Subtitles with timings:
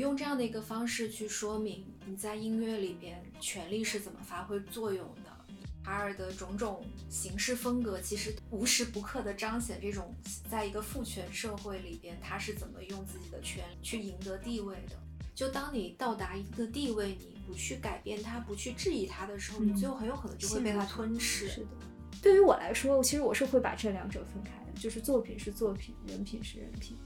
[0.00, 5.30] 用这样的一个方式去说明你在音乐里边权力是怎么发挥作用的。
[5.82, 10.14] 海尔的种种形式风格，其实无时不刻地彰显这种
[10.48, 14.96] 在一个父权社会里边，他是怎么用自己的权去赢得地位的。
[15.34, 21.48] 就当你到达一个地位，你不去改变它，不去质疑它的时候，你最后很有可能就会被它吞噬。
[21.48, 21.68] 是的，
[22.22, 26.96] 对于我来说，其实我是会把这两者分开的，就是作品是作品，人品是人品。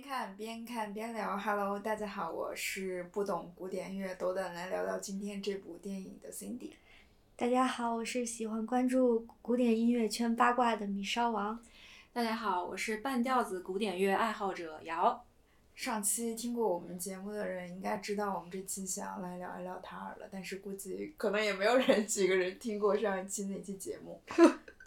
[0.00, 1.36] 边看，边看边聊。
[1.36, 6.72] Hello，大家好，我是不懂古典乐，斗胆来聊聊今天这部电影的 Cindy。
[7.36, 11.62] 大家好，我是喜欢关注古典音乐圈八卦的米烧王。
[12.14, 15.22] 大家好，我是半吊子古典乐爱好者姚。
[15.74, 24.18] 上期听过我们节目的人应该知道，我们这期想要来聊一聊塔尔了，但是估计可能也没有人几个人听过上一期那期节目。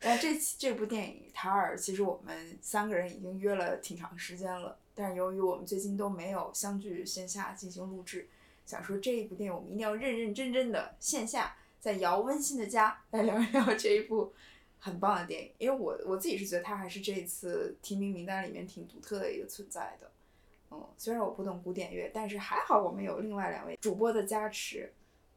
[0.00, 8.26] 但，这这部电影塔尔，其实我们三个人已经约了挺长时间了，但是由于我们最近都没有相聚线下进行录制，
[8.64, 14.32] 想说这一部电影我们一定要认认真真的线下在姚温馨的家来聊一聊这一部
[14.78, 20.10] 很棒的电影，因为我我自己是觉得它还是这一次提名名单里面挺独特的一个存在的。
[20.70, 24.90] 嗯，虽然我不懂古典乐，但是还好我们有另外两位主播的加持，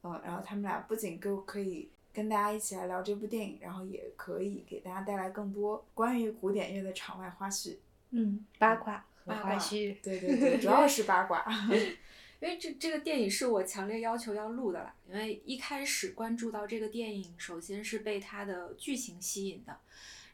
[0.04, 7.78] 嗯，然后他们俩不仅够可以跟大家一起来聊这部电影，然后也可以给大家带来更多关于古典乐的场外花絮。
[8.12, 9.98] 嗯，八卦和八卦花絮。
[10.04, 11.44] 对对对，主要是八卦。
[12.40, 19.78] 因为这这个电影是我强烈要求要录的啦，因为一开始关注到这个电影，首先是被它的剧情吸引的，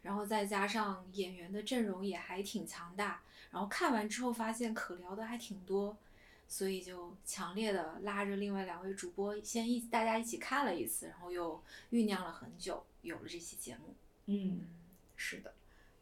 [0.01, 5.95] 然后再加上演员的阵容也还挺强大，然后看完之后发现可聊的还挺多，
[6.49, 13.93] 所以就强烈的拉着另外两位主播先一大家一起看了一次，然后又酝酿了很久，有了这期节目。
[14.25, 14.67] 嗯，
[15.15, 15.53] 是的。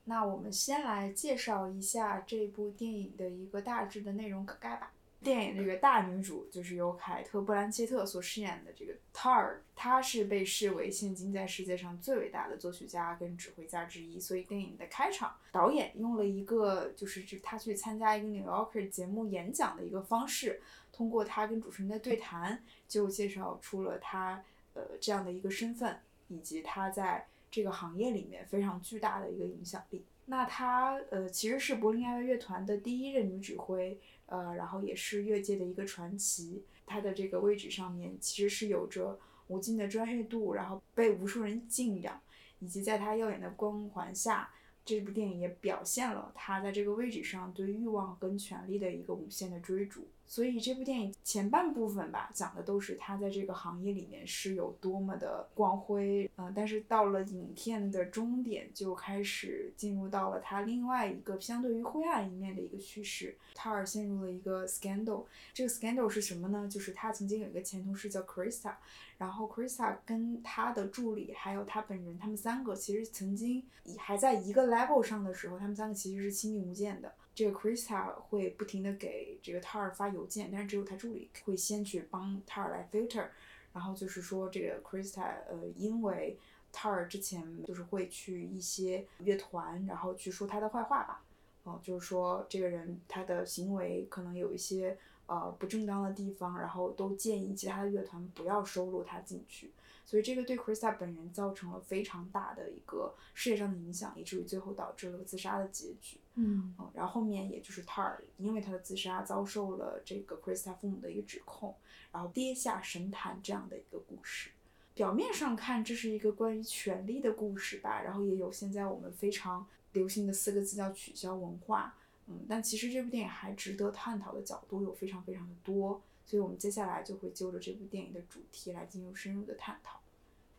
[0.05, 4.93] 那我们先来介绍一下这部电影的一个大致的内容梗概吧。
[5.23, 14.19] 电影这个大女主就是由凯特·布兰切特所饰演的这个 Tar，她是被视为现今在世界上最伟大的作曲家跟指挥家之一。
[14.19, 20.61] 所以电影的开场，导演用了一个就是这他去参加一个 New Yorker 节目演讲的一个方式，
[20.93, 24.43] 通过他跟主持人的对谈，就介绍出了他
[24.75, 30.05] 呃这样的一个身份，以及他在这个行业里面非常巨大的一个影响力。
[30.29, 36.63] 那她呃其实是柏林爱乐乐团的第一任女指挥，呃，然后也是乐界的一个传奇。
[36.85, 42.21] 他的这个位置上面其实是有着无尽的专业度，然后被无数人敬仰，
[42.59, 44.49] 以及在他耀眼的光环下，
[44.85, 50.07] 这部电影也表现了他在这个位置上对欲望跟权力的一个无限的追逐。
[50.27, 63.35] 所以这部电影前半部分吧，讲的都是他在这个行业里面是有多么的光辉，嗯、但是到了影片的终点，就开始进入到了他另外一个相对于灰暗一面的一个叙事。
[63.55, 66.67] 塔尔陷入了一个 scandal，这个 scandal 是什么呢？
[66.69, 68.75] 就是他曾经有一个前同事叫 Krista，
[69.17, 73.63] 然后 Krista 跟他的助理还有他本人，他们三个其实曾经
[73.97, 77.13] 还在一个 level 上的时候，他们三个其实是亲密无间的。
[77.37, 83.27] 这个 Krista 会不停的给这个 Tar 发邮件，但是只有他助理会先去帮 Tar 来 filter，
[83.73, 86.39] 然后就是说这个 Krista 呃，因为
[86.73, 91.23] Tar 之前就是会去一些乐团，然后去说他的坏话吧，
[91.65, 94.97] 嗯、就是说这个人他的行为可能有一些
[95.27, 99.71] 呃不正当的地方，然后都建议其他的乐团不要收录他进去。
[100.07, 106.17] 所以这个对 Krista 本人造成了非常大的一个事业上的影响，以至于最后导致了自杀的结局。
[106.35, 111.75] 嗯嗯，然后后面也就是 Tar 因为他的自杀遭受了这个 Krista 父母的一个指控，
[112.13, 114.51] 然后跌下神坛这样的一个故事。
[114.93, 121.95] 表面上看这是一个关于权力的故事吧，然后也有现在我们非常流行的四个字叫取消文化，
[122.27, 129.99] 嗯，但其实这部电影还值得探讨的角度有非常非常的多，所以我们接下来就会就着这部电影的主题来进行深入的探讨。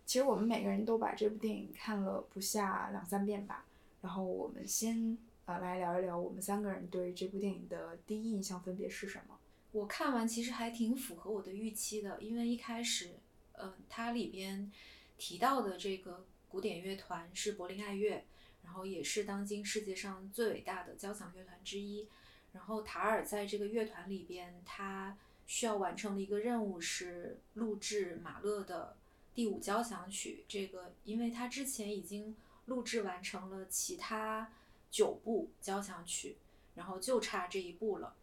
[0.06, 3.66] 其实我们每个人都把这部电影看了不下两三遍吧，
[4.00, 9.38] 然后我们先呃来聊一聊我们三个人对这部电影的第一印象分别是什么。
[9.72, 13.10] 我看完其实还挺符合我的预期的，因为一开始，
[13.52, 14.72] 呃，它里边
[15.18, 18.24] 提到的这个古典乐团是柏林爱乐，
[18.64, 22.08] 然后也是当今世界上最伟大的交响乐团之一。
[22.52, 25.14] 然后塔尔在这个乐团里边，他
[25.48, 28.96] 需要完成的一个任务是录制马勒的
[29.34, 30.44] 第五交响曲。
[30.46, 32.36] 这个，因为他之前已经
[32.66, 34.52] 录制完成了其他
[34.90, 36.36] 九部交响曲，
[36.76, 38.14] 然后就差这一部了。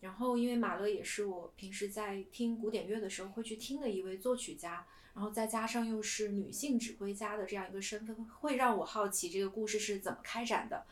[0.00, 10.86] 然后因为马勒也是我平时在听古典乐的时候会去听的一位作曲家，然后再加上又是女性指挥家的这样一个身份，会让我好奇这个故事是怎么开展的。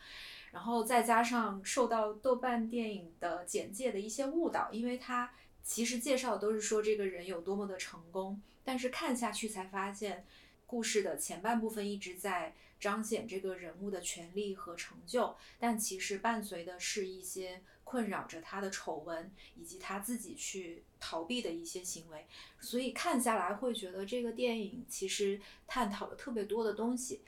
[0.51, 5.31] 然后再加上受到豆瓣电影的简介的一些误导，因为它
[5.63, 10.25] 其实介绍都是说这个人有多么的成功，但是看下去才发现，
[10.65, 22.25] 故事的前半部分一直在彰显这个人物的权利和成就，但其实伴随的是一些困扰着他的丑闻，以及他自己去逃避的一些行为，
[22.59, 27.21] 所以看下来会觉得这个电影其实探讨了特别多的东西。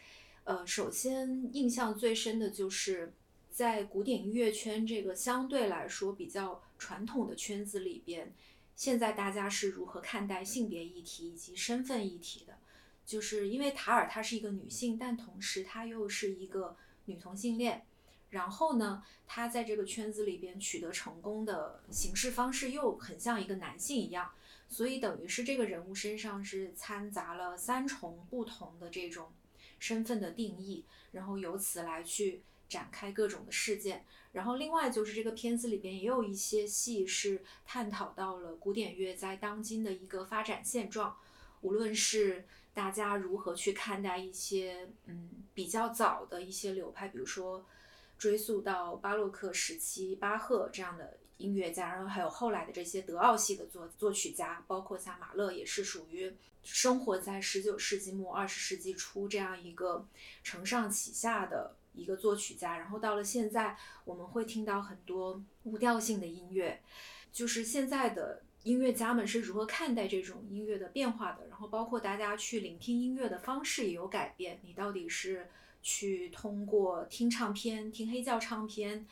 [0.45, 3.13] 呃，首先印象最深的就是
[3.53, 8.33] 在古典音乐圈这个相对来说比较传统的圈子里边，
[8.75, 12.57] 现在大家是如何看待性别议题以及身份议题的？
[13.05, 17.85] 就是因为塔尔她是一个女性，但同时她又是一个女同性恋，
[18.31, 24.31] 然后呢，她在这个圈子里边取得成功的形式方式又很像一个男性一样，
[24.67, 29.31] 所以等于是这个人物身上是掺杂了三重不同的这种。
[29.79, 34.05] 身份的定义，然后由此来去展开各种的事件。
[34.31, 41.15] 然后另外就是这个片子里边也有一些戏是探讨到了古典乐在当今的一个发展现状，
[41.61, 47.65] 无论是大家如何去看待一些嗯比较早的一些流派，比如说
[48.17, 56.33] 追溯到巴洛克时期巴赫这样的音乐家，然后还有后来的这些德奥系的作作曲家，包括像马勒也是属于。
[56.65, 60.07] 生活在十九世纪末二十世纪初这样一个
[60.45, 66.81] 承上启下的一个作曲家，然后到了现在，我们会听到很多无调性的音乐，
[67.31, 75.49] 就是现在的音乐家们是如何看待这种音乐的变化的，然后包括大家去聆听音乐的方式也有改变，你到底是
[75.81, 79.05] 去通过听唱片、听黑胶唱片，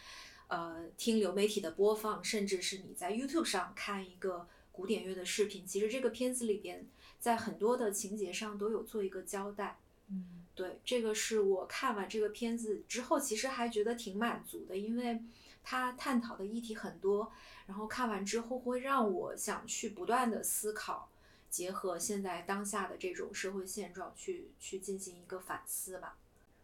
[0.47, 6.87] 呃，听流媒体的播放，甚至是你在 YouTube 上看一个古典乐的视频，其实这个片子里边。
[7.19, 9.77] 在很多的情节上都有做一个交代，
[10.09, 15.19] 嗯，对，这个是我看完这个片子之后，其实还觉得挺满足的，因为
[15.63, 17.31] 他探讨的议题很多，
[17.67, 21.09] 然后看完之后会让我想去不断的思考，
[21.49, 26.17] 结合现在当下的这种社会现状去去进行一个反思吧。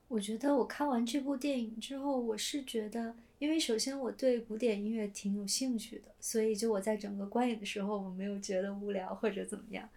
[0.09, 3.15] 我觉得我看完这部电影之后，我是觉得。
[3.39, 9.87] 因为首先我对古典音乐挺有兴趣的，所以就我在整个观影的时候，我没有觉得无聊或者怎么样。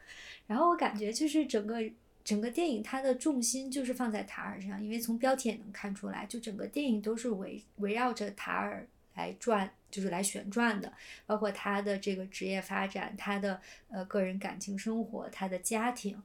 [0.47, 1.83] 然后我感觉就是整个
[2.23, 10.93] 整个电影它的重心就是放在塔尔身上，因为从标题也能看出来，就整个电影都是围围绕着塔尔来转，就是来旋转的，
[11.27, 16.23] 包括他的这个职业发展，他的呃个人感情生活，他的家庭。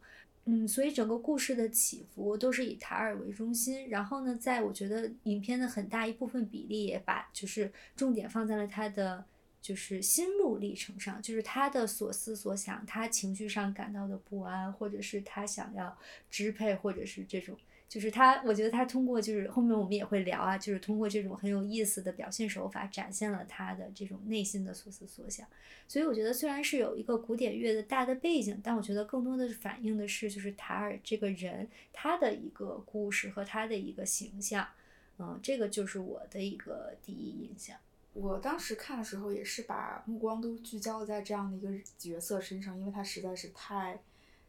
[0.48, 9.26] 嗯，所以整个故事的起伏都是以塔尔为中心，然后呢，在我觉得影片的很大一部分比例也把就是重点放在了他的
[9.66, 15.98] 就是心路历程上，就是他的所思所想，他情绪上感到的不安，或者是他想要
[16.30, 17.58] 支配，或者是这种。
[17.90, 25.48] 就是他，我觉得他通过就是后面我们也会聊啊，就是通过这种很有意思的表现手法，展现了他的这种内心的所思所想。
[25.88, 34.68] 所以我觉得虽然是有一个古典乐的大的背景，但我觉得更多的是反映的是就是塔尔这个人他的一个故事和他的一个形象。
[35.18, 37.76] 嗯，这个就是我的一个第一印象。
[38.16, 41.70] 我当时看的时候也是把目光都聚焦在这样的一个
[42.00, 44.02] 角色身上，因为他实在是太。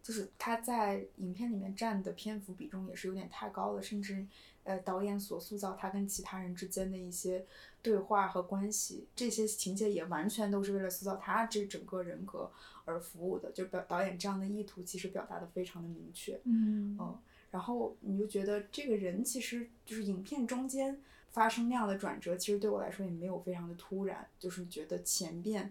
[0.03, 4.25] 就是他在影片里面占的篇幅比重也是有点太高了，甚至，
[4.63, 7.45] 呃，导演所塑造他跟其他人之间的一些
[7.83, 12.49] 对话和关系，这些情节也完全都是为了塑造他这整个人格
[12.85, 13.51] 而服务的。
[13.51, 17.19] 就表导演这样的意图其实表达的非常的明确，嗯嗯，
[17.51, 21.03] 然后你就觉得这个人其实就是影片中间
[21.37, 25.71] 发生那样的转折，其实对我来说也没有非常的突然，就是觉得前边。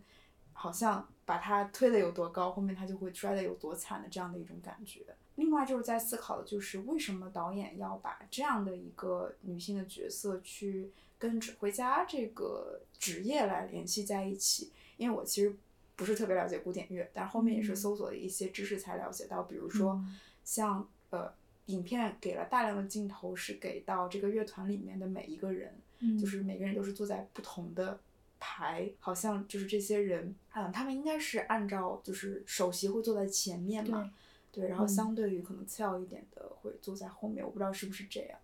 [0.57, 5.01] 好像把他推的有多高，后面他就会摔的有多惨的这样的一种感觉。
[5.35, 14.71] 另外就是在思考的就是为什么导演要把这样的一个女性的角色去跟指挥家这个职业来联系在一起。
[14.95, 15.53] 因为我其实
[15.97, 20.01] 不是特别了解古典乐，但后面也是搜索了一些知识才了解到，比如说
[20.45, 21.33] 像呃，
[21.67, 25.73] 影片给了大量的镜头是给到这个乐团里面的每一个人，
[26.19, 27.99] 就是每个人都是坐在不同的。
[28.37, 34.11] 排好像就是这些人，嗯，他们应该是按照就是首席会坐在前面嘛，
[34.51, 38.37] 对，然后相对于可能次要一点的会坐在后面，我不知道是不是这样，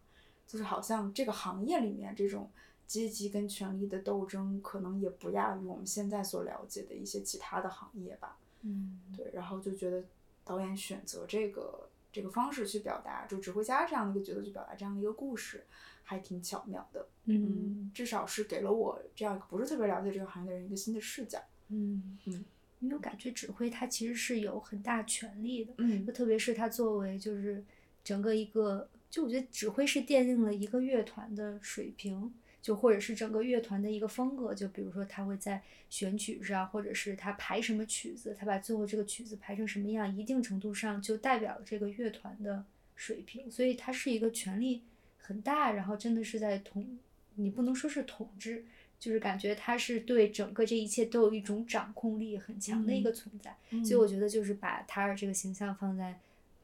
[0.48, 2.50] 就是好像这个行业里面这种
[2.88, 10.04] 阶级跟权力的斗争，可能也不亚于我们现在所了解的一些其他的行业吧，嗯，对，然后就觉得
[10.44, 15.66] 导演选择这个这个方式去表达，就指挥家这样的一个角色去表达这样的一个故事，
[16.04, 17.08] 还挺巧妙的。
[17.26, 21.40] 嗯至少是给了我这样一个不是特别了解这个行业的人一个新的视角。
[21.70, 22.44] 嗯嗯，
[22.80, 27.64] 因为我感觉指挥他其实是有很大权力的，嗯就特别是他作为就是
[28.04, 34.54] 整个一个，就我觉得指挥是奠定了一个乐团的水平，就或者是整个乐团的一个风格。
[34.54, 42.64] 就比如说他会在选曲上，或者是他排什么曲子，他把最后这个曲子排成什么样，一定程度上就代表了这个乐团的
[42.96, 43.50] 水平。
[43.50, 44.82] 所以他是一个权力
[45.18, 47.00] 很大，然后真的是在统，
[47.36, 48.66] 你不能说是统治。
[49.00, 56.20] 就是感觉他是对整个这一切都有一种掌控力很强的一个存在，嗯所以我觉得就是把塔尔这个形象放在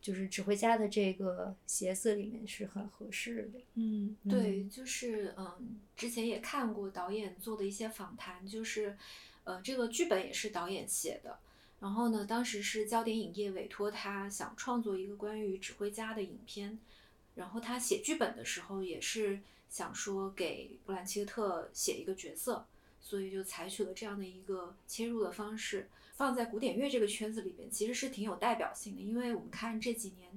[0.07, 3.59] 就是指挥家的这个鞋子里面是很合适的。
[3.73, 8.95] 嗯对，就是嗯，之前也看过导演做的一些访谈，就是
[9.43, 11.39] 呃，这个剧本也是导演写的。
[11.81, 16.79] 然后呢，当时是焦点影业委托他想创作一个关于指挥家的影片，
[17.35, 22.65] 然后他写剧本的时候也是想说给布兰切特写一个角色，
[23.01, 30.27] 所以就采取了这样的一个切入的方式，放在古典乐这个圈子里边，其实是挺有代表性的，因为我们看这几年。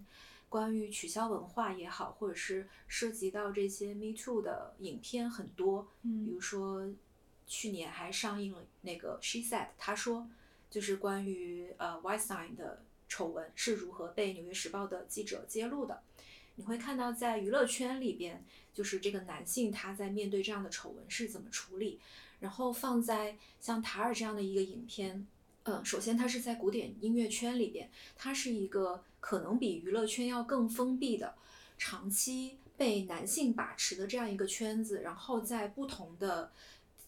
[0.51, 6.89] 关于取消文化也好，或者是涉及到这些 Me Too 的影片很多，嗯比如说
[7.47, 10.29] 去年还上映了那个 She Said，她说
[10.69, 16.03] 就是关于呃 Weinstein 的丑闻是如何被《纽约时报》的记者揭露的。
[16.57, 18.45] 你会看到在娱乐圈里边，
[18.75, 22.01] 就是这个男性他在面对这样的丑闻是怎么处理，
[22.41, 25.29] 然后放在像塔尔这样的一个影片，
[25.71, 31.37] 嗯，首先它是在古典音乐圈里边，它是一个可能比娱乐圈要更封闭的，
[31.79, 36.51] 长期被男性把持的这样一个圈子，然后在不同的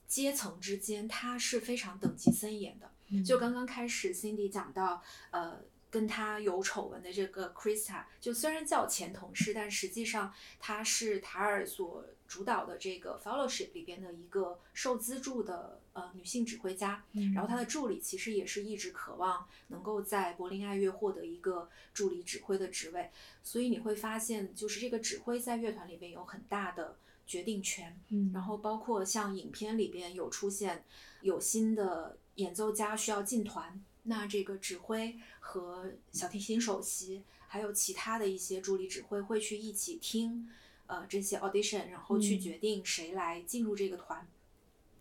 [0.06, 2.88] 阶层之间，它是非常等级森严的。
[3.24, 5.02] 就刚刚开始，Cindy 讲到，
[5.32, 5.58] 呃，
[5.90, 17.04] 跟他有丑闻的这个 Krista，就虽然叫前同事，但实际上他是塔尔所主导的这个 Fellowship 里边的一个受资助的呃女性指挥家。
[17.12, 23.10] 嗯然后她的助理其实也是一直渴望能够在柏林爱乐获得一个助理指挥的职位，
[23.42, 26.96] 所以你会发现，就是这个指挥在乐团里边有很大的
[27.26, 27.98] 决定权。
[28.08, 30.84] 嗯，然后包括像影片里边有出现
[31.22, 40.48] 有新的演奏家需要进团，那这个指挥和小提琴首席还有其他的一些助理指挥会去一起听
[40.86, 44.26] 呃这些 audition，然后去嗯决定谁来进入这个团。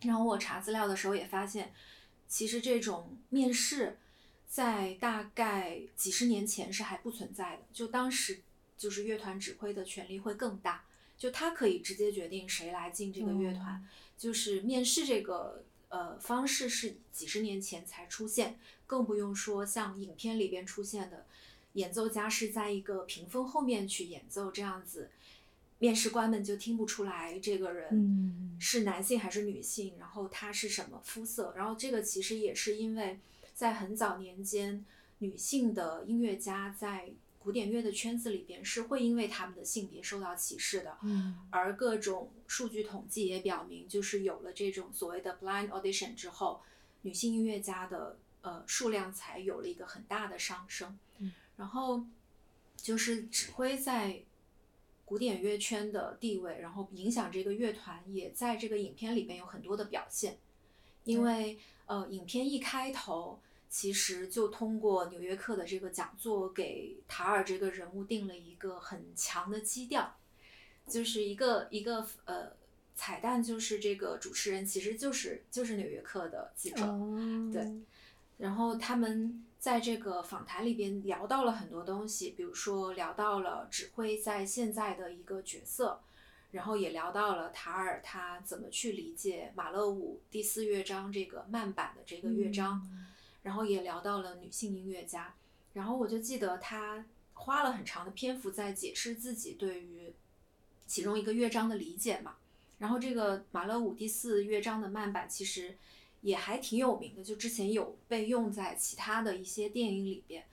[0.04, 1.72] 然后我查资料的时候也发现，
[2.28, 3.98] 其实这种面试
[4.48, 8.40] 在大概几十年前是还不存在的，就当时
[8.76, 10.84] 就是乐团指挥的权力会更大。
[11.18, 13.80] 就他可以直接决定谁来进这个乐团，哦
[14.18, 21.26] 就是面试这个呃方式是几十年前才出现，更不用说像影片里边出现的
[21.74, 25.12] 演奏家是在一个屏风后面去演奏这样子，
[25.82, 28.56] 面试官们就听不出来这个人嗯。
[28.60, 33.18] 是男性还是女性，然后他是什么肤色，然后这个其实也是因为
[33.52, 34.84] 在很早年间，
[35.18, 37.10] 女性的音乐家在
[37.40, 41.36] 古典乐的圈子里边是会因为他们的性别受到歧视的，嗯。
[41.50, 46.62] 而各种数据统计也表明，就是有了这种所谓的 blind audition 之后，
[47.00, 50.96] 女性音乐家的呃数量才有了一个很大的上升。
[51.18, 52.04] 嗯，然后
[52.76, 54.22] 就是指挥在
[55.04, 60.38] 古典乐圈的地位，然后影响这个乐团，也在这个影片里边有很多的表现。
[61.04, 70.16] 因为呃，影片一开头其实就通过《纽约客》的这个讲座，给塔尔这个人物定了一个很强的基调，
[70.86, 72.52] 就是一个一个呃
[72.94, 77.66] 彩蛋，就是这个主持人其实就是就是《纽约客》的记者，哦，对。
[78.38, 86.00] 然后他们在这个访谈里边聊到了很多东西，比如说聊到了指挥在现在的一个角色，
[86.50, 92.82] 然后也聊到了塔尔他怎么去理解马勒五第四乐章这个慢板的这个乐章，
[93.44, 95.32] 然后也聊到了女性音乐家，
[95.74, 97.04] 然后我就记得他
[97.34, 100.12] 花了很长的篇幅在解释自己对于
[100.88, 102.34] 其中一个乐章的理解嘛。
[102.78, 105.76] 然后这个马勒五第四乐章的慢板其实
[106.22, 110.44] 也还挺有名的，就之前有被用在其他的一些电影里边。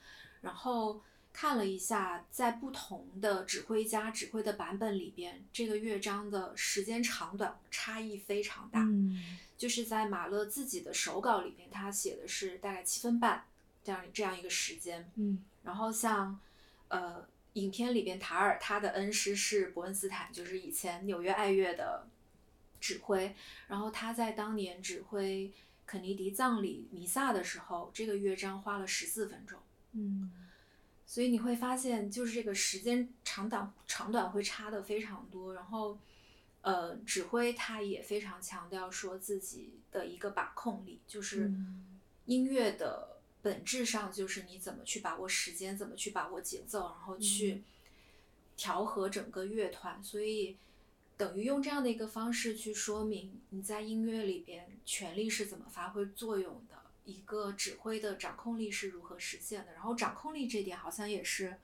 [0.41, 8.81] 然后看了一下，在不同的指挥家指挥的版本里边，这个乐章的时间长短差异非常大。
[8.81, 13.43] 嗯就是在马勒自己的手稿里边，他写的是大概七分半
[13.83, 15.11] 这样这样一个时间。
[15.15, 16.39] 嗯然后像
[16.87, 22.07] 呃影片里边塔尔他的恩师是伯恩斯坦，就是以前纽约爱乐的
[22.79, 23.35] 指挥，
[23.67, 25.51] 然后他在当年指挥
[25.85, 29.59] 肯尼迪葬礼弥撒的时候，这个乐章花了十四分钟。
[29.93, 30.31] 嗯
[31.05, 35.55] 所以你会发现，就是这个时间长短长短会差的非常多。
[35.55, 35.97] 然后，
[36.61, 47.63] 呃，指挥他也非常强调说自己的一个把控力，就是嗯音乐的本质上就是你怎么去把握时间，怎么去把握节奏，然后去
[48.55, 50.03] 调和整个乐团。
[50.03, 50.57] 所以，
[51.19, 56.79] 等于用这样的一个方式去说明你在音乐里边权力是怎么发挥作用的。
[57.03, 59.73] 一个指挥的掌控力是如何实现的？
[59.73, 61.57] 然后掌控力这点好像也是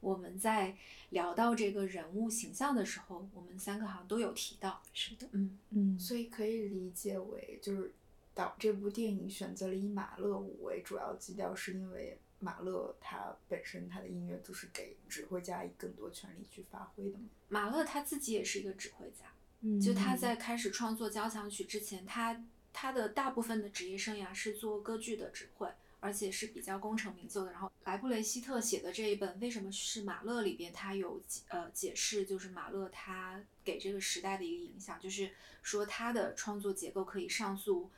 [0.00, 0.76] 我们在
[1.10, 4.80] 聊到这个人物形象的时候，我们三个好像都有提到。
[4.94, 7.90] 是的，嗯嗯，所以可以理解为，就是
[8.34, 17.24] 导这部电影选择了以马勒舞为主要基调，是因为马勒他本身他的音乐就是给指挥家以更多权利去发挥的嘛。
[17.48, 25.68] 马勒他自己也是一个指挥家，嗯就他在开始创作交响曲之前，他他的大部分的职业生涯是做歌剧的指挥，
[26.00, 27.52] 而且是比较功成名就的。
[27.52, 35.30] 然后莱布雷希特写的这一本《为什么是马勒》里边，他有呃解释，就是马勒他给这个时代的一个影响，就是
[35.62, 37.90] 说他的创作结构可以上溯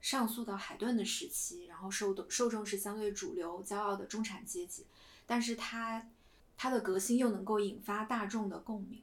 [0.00, 4.86] 上溯到海顿的时期，然后受受众是相对主流、骄傲的中产阶级，
[5.26, 6.08] 但是他
[6.56, 9.02] 他的革新又能够引发大众的共鸣。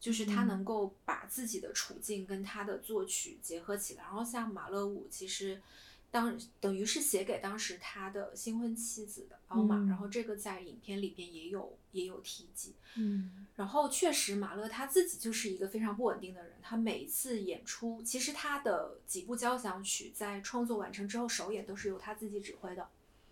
[0.00, 5.60] 就是他嗯能够把自己的处境跟他的作曲结合起来，然后像马勒五，其实
[6.10, 12.74] 当等于是写给当时他的新婚妻子的奥玛，嗯然后这个在影片里边也有也有提及。
[12.96, 22.88] 嗯然后确实，马勒他自己就是一个非常不稳定的人，他每一次演出，其实他的几部交响曲在创作完成之后，首演都是由他自己指挥的。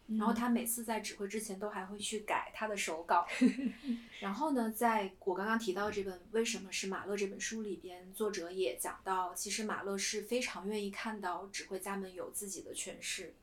[0.08, 3.26] 然后他每次在指挥之前都还会去改他的手稿。
[4.20, 13.34] 然后呢，在我刚刚提到这本《为什么是马勒》这本书里边，作者也讲到，其实马勒是非常愿意看到指挥家们有自己的诠释，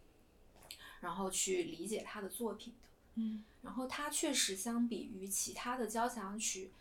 [1.02, 2.90] 然后去理解他的作品的。
[3.16, 6.72] 嗯然后他确实相比于其他的交响曲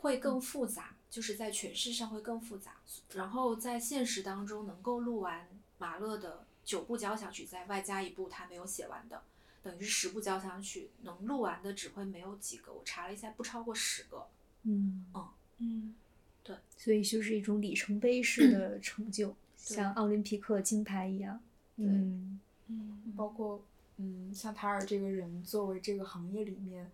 [0.00, 2.76] 会更复杂，就是在诠释上会更复杂。
[3.14, 5.48] 然后在现实当中能够录完
[5.78, 9.22] 马勒的九部交响曲，再外加一部他没有写完的，
[9.62, 14.26] 等于是十部交响曲能录完的只会没有几个，我查了一下，不超过十个。
[14.62, 15.94] 嗯嗯嗯，
[16.42, 21.40] 对所以就是一种里程碑式的成就，像奥林匹克金牌一样。
[21.76, 23.62] 嗯嗯，包括
[23.96, 26.90] 嗯，像塔尔这个人作为这个行业里面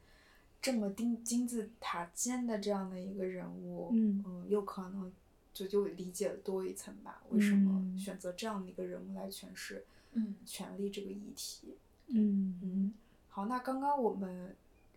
[0.60, 5.12] 这么金金字塔尖的这样的一个人物，嗯有可能
[5.58, 11.76] 就就理解了多一层吧，为什么嗯选择这样的一个人物来诠释嗯权力这个议题？
[12.06, 12.94] 嗯嗯，
[13.28, 14.54] 好，那刚刚我们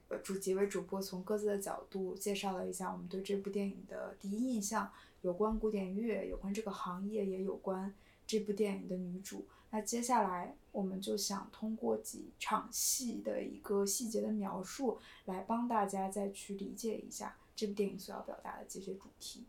[0.10, 7.94] 呃主几位主播从各自的角度介绍了一下我们对这部电影的第一印象，有关古典乐，有关这个行业，也有关
[8.28, 9.46] 这部电影的女主。
[9.72, 19.46] 那接下来我们就想通过几场戏的一个细节的描述，来帮大家再去理解一下这部电影所要表达的这些主题。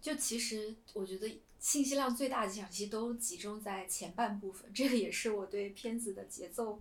[0.00, 6.80] 就其实我觉得信息量最大的几场戏都集中在前半部分，这个也是我对片子的节奏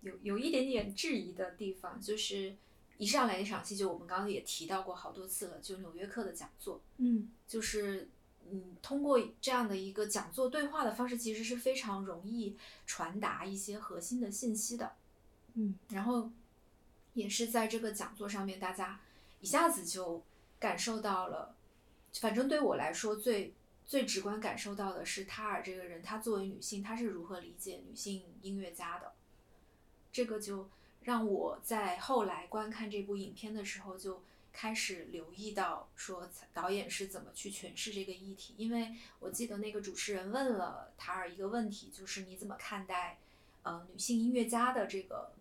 [0.00, 2.00] 有有一点点质疑的地方。
[2.00, 2.56] 就是
[2.98, 8.08] 一上来那场戏，就我们刚刚也提到过好多次了，就纽约客的讲座，嗯就是
[8.50, 14.92] 嗯，通过这样的一个讲座对话的方式，其实是非常容易传达一些核心的信息的。
[15.54, 16.30] 嗯然后
[17.14, 19.00] 也是在这个讲座上面，大家
[19.40, 20.22] 一下子就
[20.60, 21.55] 感受到了，
[22.20, 29.12] 反正对我来说最最直观感受到的是塔尔这个人，她作为女性，她是如何理解女性音乐家的。
[30.12, 30.68] 这个就
[31.02, 38.54] 让我在后来观看这部影片的时候，就开始留意到说导演是怎么去诠释这个议题。
[38.56, 43.18] 因为我记得那个主持人问了塔尔一个问题，就是你怎么看待
[43.62, 45.32] 呃女性音乐家的这个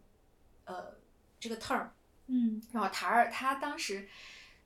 [0.65, 0.95] 呃
[1.39, 1.87] 这个 term？
[2.27, 4.09] 嗯然后塔尔他当时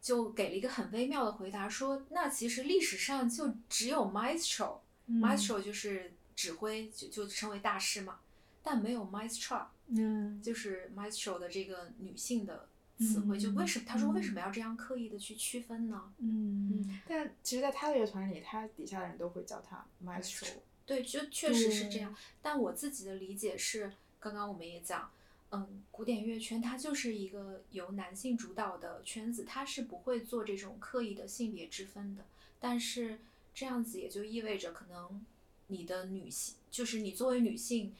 [0.02, 8.20] 就给了一个很微妙的回答，说那其实历史上就只有 maestro，maestro、嗯 maestro 就是指挥，就就称为大师嘛，
[8.64, 16.14] 但没有 maestra，嗯就是 maestro 的这个女性的词汇，就为什么他说为什么要这样刻意的去区分呢？
[16.20, 20.48] 嗯但其实，在他的乐团里，他底下的人都会叫他 maestro。
[20.86, 22.16] 对，就确实是这样。
[22.42, 25.12] 但我自己的理解是，刚刚我们也讲，
[25.52, 32.24] 嗯，古典乐圈它就是一个由男性主导的圈子，它是不会做这种刻意的性别之分的。
[32.60, 33.20] 但是
[33.54, 35.26] 这样子也就意味着，可能
[35.68, 37.94] 你的女性，就是你作为女性，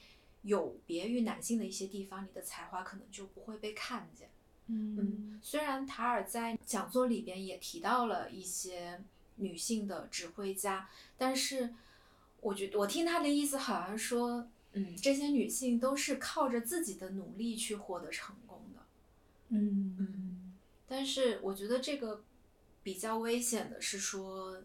[0.44, 4.30] 有别于男性的一些地方，你的才华可能就不会被看见。
[4.68, 9.02] 嗯，虽然塔尔在讲座里边也提到了一些
[9.38, 11.74] 女性的指挥家，但是
[12.42, 18.86] 我觉得我听他的意思好像说，嗯，这些女性都是靠着自己的努力去获得成功的
[19.50, 19.96] 嗯。
[20.00, 22.24] 嗯，但是我觉得这个
[22.84, 24.62] 比较危险的是说，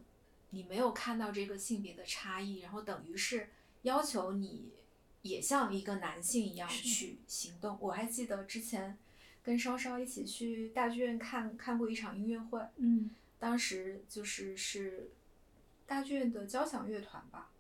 [0.50, 3.48] 你没有看到这个性别的差异，然后等于是
[3.82, 4.70] 要求你
[5.22, 7.78] 也像一个男性一样去行动。
[7.80, 8.98] 我还记得之前
[9.42, 13.10] 跟稍稍一起去大剧院看看过一场音乐会，嗯。
[13.36, 15.10] 当时就是是
[15.86, 17.50] 大剧院的交响乐团吧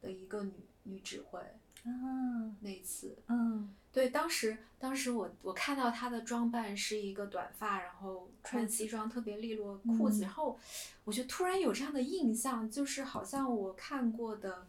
[0.00, 0.52] 的一个女
[0.84, 1.40] 女指挥，
[1.84, 2.54] 啊。
[2.60, 3.16] 那一次。
[3.28, 3.74] 嗯。
[3.92, 10.58] 对，当时当时我我看到她的装扮是一个短发，然后穿西装特别利落裤子，嗯然后
[11.04, 14.66] 我就突然有这样的印象，就是好像我看过的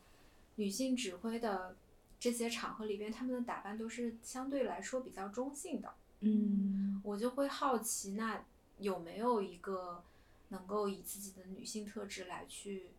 [0.56, 1.78] 女性指挥的
[2.20, 7.02] 这些场合里边，他们的打扮都是相对来说比较中性的，嗯。
[7.02, 8.44] 我就会好奇，那
[8.80, 10.04] 有没有一个
[10.50, 12.90] 能够以自己的女性特质来去，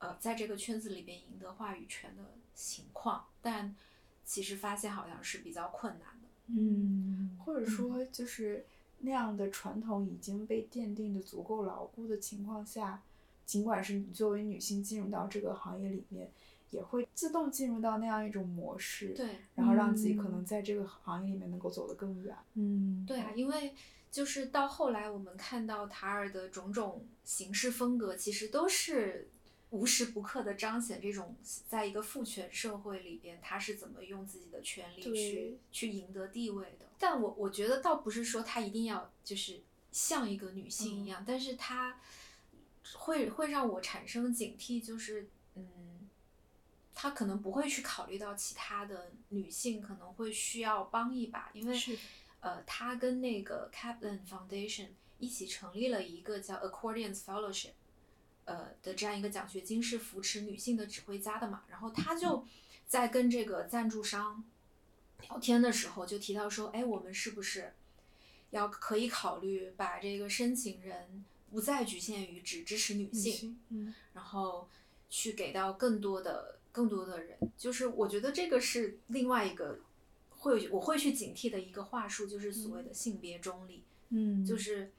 [0.00, 3.24] 呃，在这个圈子里边赢得话语权的情况？
[3.40, 3.76] 但
[4.24, 6.26] 其实发现好像是比较困难的。
[6.48, 8.64] 嗯或者说就是
[9.00, 13.02] 那样的传统已经被奠定的足够牢固的情况下，
[13.44, 16.30] 尽管是你作为女性进入到这个行业里面，
[16.70, 22.36] 也会自动进入到那样一种模式，，对，然后让自己嗯可能在这个行业里面能够走得更远。
[22.54, 23.74] 嗯对啊，因为
[24.10, 29.28] 就是到后来我们看到塔尔的种种行事风格，其实都是
[29.70, 36.86] 无时不刻的彰显这种在一个父权社会里边，他是怎么用自己的权利去去赢得地位的。
[36.98, 42.00] 但我我觉得倒不是说他一定要就是像一个女性一样，但是他
[42.94, 45.64] 会会让我产生警惕，就是嗯。
[46.98, 51.94] 他可能不会去考虑到其他的女性可能会需要帮一把，因为是
[52.40, 57.72] 呃，他跟那个 Kaplan Foundation 一起成立了一个叫 Accordions Fellowship，
[58.46, 61.62] 呃的这样一个奖学金，是扶持女性的指挥家的嘛。
[61.68, 62.46] 然后他就
[62.86, 64.42] 在跟这个赞助商
[65.28, 67.74] 聊天的时候，就提到说，哎，我们是不是
[68.50, 74.68] 要可以考虑把这个申请人不再局限于只支持女性，嗯，然后
[75.08, 79.80] 去给到更多的更多的人，就是我觉得这个是另外一个
[80.30, 84.44] 会我会去警惕的一个话术，就是所谓的性别中立，嗯。
[84.44, 84.92] 就是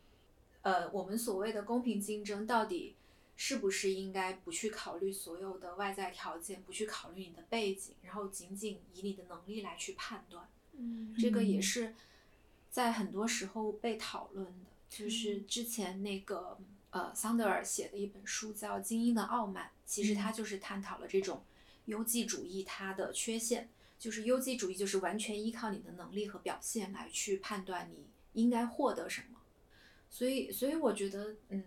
[0.64, 2.97] 呃我们所谓的公平竞争到底
[3.38, 11.62] 是不是应该不去考虑所有的外在条件，不去考虑你的背景，然后仅仅以你的能力来去判断，嗯这个也嗯。
[11.62, 11.96] 是
[12.70, 21.44] 在很多时候被讨论的，就是之前那个呃桑德尔写的一本书叫《精英的傲慢》，其实它就是探讨了这种
[21.86, 29.40] 优绩主义它的缺陷，就是优绩主义就是完全依靠你的能力和表现来去判断你应该获得什么，
[30.10, 31.64] 所以所以我觉得嗯，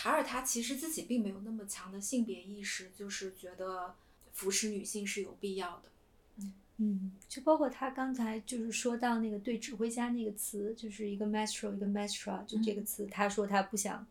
[0.00, 3.94] 塔尔他其实自己并没有那么强的性别意识，就是觉得
[4.32, 6.46] 扶持女性是有必要的。
[6.78, 14.06] 嗯，就包括他刚才就是说到那个对指挥家那个词，就是一个 maestro 一个 maestra，就这个词，他说他不想，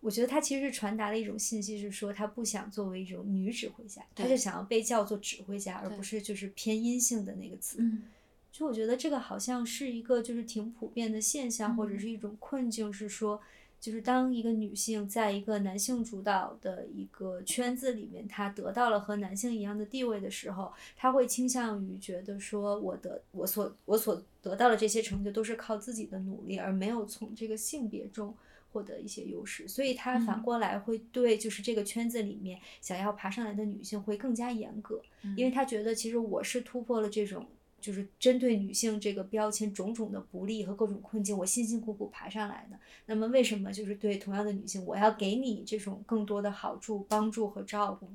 [0.00, 4.30] 我觉得他其实是传达了一种信息，是说他不想作为一种女指挥家，他对。
[4.30, 7.76] 就想要被叫做指挥家，而不是就是偏阴性的那个词。
[7.78, 8.02] 嗯。
[8.50, 12.00] 就我觉得这个好像是一个就是挺普遍的现象，或者嗯。
[12.00, 13.40] 是一种困境，是说，
[13.82, 28.32] 就是当一个女性在一个男性主导的一个圈子里面，她得到了和男性一样的地位的时候，她会倾向于觉得说，我的我所我所得到的这些成就都是靠自己的努力，而没有从这个性别中。
[28.74, 37.46] 获得一些优势，所以她反嗯过来会对就是这个圈子里面想要爬上来的女性会更加严格，嗯因为她觉得其实我是突破了这种
[37.82, 42.78] 就是针对女性这个标签种种的不利和各种困境，我辛辛苦苦爬上来的。
[43.06, 48.08] 那么为什么就是对同样的女性，我要给你这种更多的好处、帮助和照顾？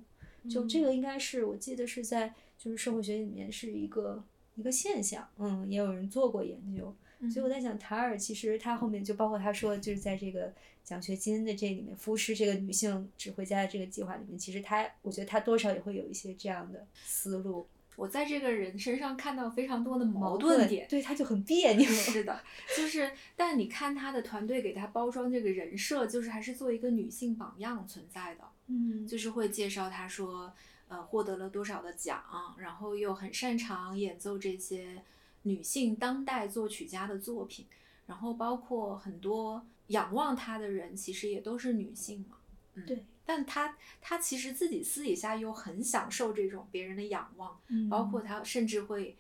[0.50, 4.24] 就这个应该是我记得是在就是社会学里面是一个
[4.56, 6.96] 一个现象，嗯，也有人做过研究。
[7.34, 10.54] 所以我在想，塔尔其实他后面就包括他说，就是在这个
[10.84, 17.68] 奖学金的这里面，扶持这个女性指挥家的这个计划里面，其实他我觉得他多少也会有一些这样的思路。
[17.98, 20.88] 我在这个人身上看到非常多的矛矛盾点。
[20.88, 21.84] 对，他就很别扭。
[21.90, 22.40] 是的，
[22.78, 30.54] 就是，但你看他的团队给他包装这个人设，就是还是做一个女性榜样存在的，嗯，就是会介绍他说，
[30.88, 32.24] 呃，获得了多少的奖，
[32.60, 35.02] 然后又很擅长演奏这些
[35.42, 37.66] 女性当代作曲家的作品，
[38.06, 42.38] 然后包括很多仰望他的人，其实也都是女性嘛，
[42.76, 49.18] 嗯，对，但他他其实自己私底下又很享受这种别人的仰望，嗯包括他甚至会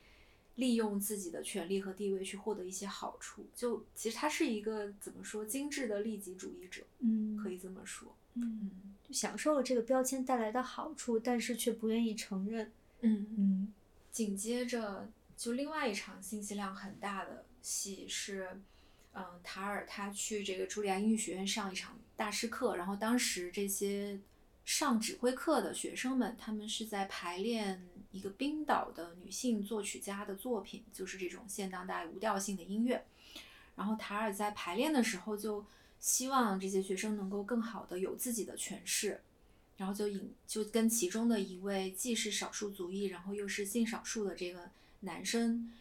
[0.55, 3.45] 利用自己的权利和地位去获得一些好处。
[3.53, 8.15] 就其实他是一个怎么说精致的利己主义者，嗯，可以这么说。
[8.35, 12.71] 嗯，嗯就享受了这个标签带来的好处，但是却不愿意承认。
[13.01, 13.73] 嗯嗯
[14.11, 18.59] 紧接着就另外一场信息量很大的戏是，
[19.13, 24.19] 嗯，塔尔他去这个茱莉亚音乐学院上一场大师课，然后当时这些
[24.65, 33.05] 上指挥课的学生们，他们是在排练一个冰岛的女性作曲家的作品，就是这种现当代无调性的音乐。
[33.75, 35.63] 然后塔尔在排练的时候就
[35.99, 39.21] 希望这些学生能够更好的有自己的诠释，
[39.77, 45.71] 然后就引就跟其中的一位既是少数族裔，然后又是性少数的这个男生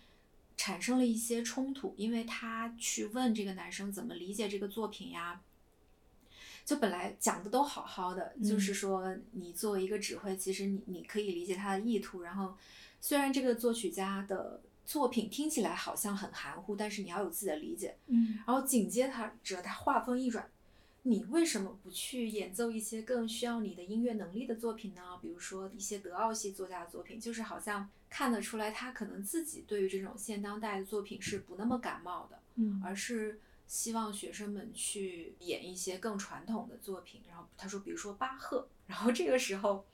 [0.54, 5.40] 产生了一些冲突，因为他去问这个男生怎么理解这个作品呀。
[6.66, 12.22] 就本来讲的都好好的，就是说你作为一个指挥，其实你你可以理解他的意图。
[12.22, 12.56] 然后
[13.00, 17.94] 虽然这个作曲家的作品听起来好像很含糊，但是你要有自己的理解。
[18.08, 20.50] 嗯然后紧接他着他话锋一转，
[21.04, 25.16] 你为什么不去演奏一些更需要你的音乐能力的作品呢？
[25.22, 37.22] 比如说一些德奥系作家的作品，就是好像看得出来他可能自己对于这种现当代的作品是不那么感冒的，嗯而是希望学生们去演一些更传统的作品。
[37.28, 39.84] 然后他说，比如说巴赫，然后这个时候，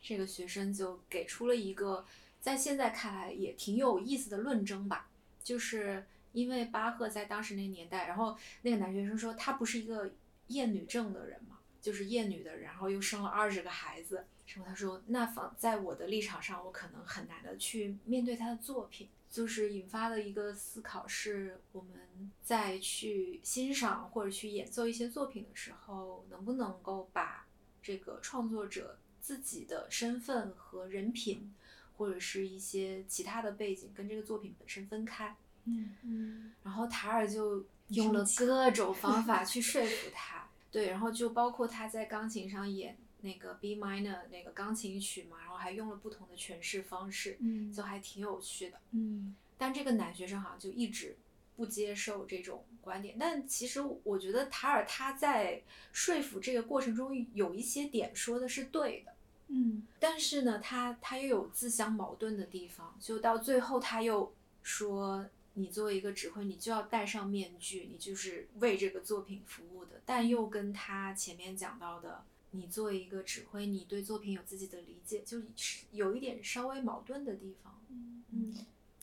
[0.00, 2.04] 这个学生就给出了一个
[2.40, 5.08] 在现在看来也挺有意思的论证吧，
[5.42, 10.10] 就是因为巴赫在当时那个年代，然后那个男学生说他不是一个
[10.48, 14.24] 厌女症的人嘛，就是厌女的，然后又生了二十个孩子。
[14.54, 27.46] 然后他说，那放在我的立场上，我可能很难的去面对他的作品，就是引发的一个思考是，我们在去欣赏或者去演奏一些作品的时候，能不能够把
[27.82, 31.54] 这个创作者自己的身份和人品，
[31.96, 35.34] 或者是一些其他的背景跟这个作品本身分开。
[35.64, 48.78] 嗯嗯然后塔尔就用了各种方法去说服他，对，然后就包括他在钢琴上演那个 B minor 那个钢琴曲嘛，然后还用了不同的诠释方式，嗯就还挺有趣的。
[48.90, 51.16] 嗯但这个男学生好像就一直
[51.56, 53.16] 不接受这种观点。
[53.18, 59.12] 但其实我觉得塔尔他在说服这个过程中有一些点说的是对的，
[59.48, 64.32] 嗯但是呢，他他又有自相矛盾的地方，就到最后他又
[64.62, 77.78] 说，你作为一个指挥，你就要戴上面具，你就是为这个作品服务的，但又跟他前面讲到的，你作为一个指挥，你对作品有自己的理解，就是有一点稍微矛盾的地方。
[77.90, 78.54] 嗯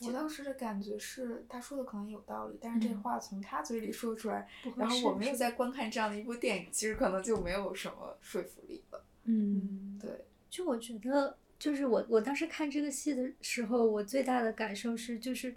[0.02, 9.04] 我当时的感觉是，他说的可能有道理，但是这嗯话从他嘴里说出来，然后我没有在观看这样的一部电影，其实可能就没有什么说服力了。
[9.26, 10.10] 嗯，对，
[10.50, 15.54] 就我觉得，就是我我当时看这个戏的时候，我最大的感受是，就是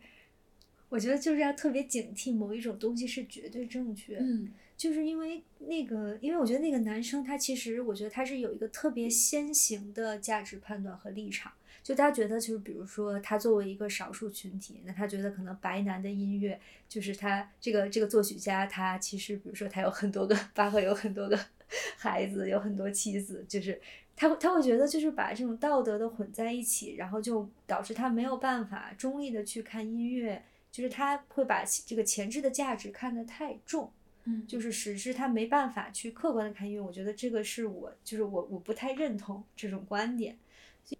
[0.88, 4.52] 我觉得就是要特别警惕某一种东西是绝对正确，嗯
[4.82, 11.52] 就是因为那个，因为我觉得那个男生他其实，我觉得他是有一个特别先行的价值判断和立场。
[11.84, 21.38] 就他觉得，就是比如说，他作为一个少数群体，那他觉得可能白男的音乐，就是他这个这个作曲家，他其实比如说他有很多个巴赫有很多个
[21.96, 23.80] 孩子，有很多妻子，就是
[24.16, 30.42] 他会他会觉得就是把这种道德的混在一起，然后就导致他没有办法中立的去看音乐，
[30.72, 33.92] 就是他会把这个前置的价值看得太重。
[34.24, 40.38] 嗯就是使之他没办法去客观的看音乐，我觉得这个是我就是我我不太认同这种观点。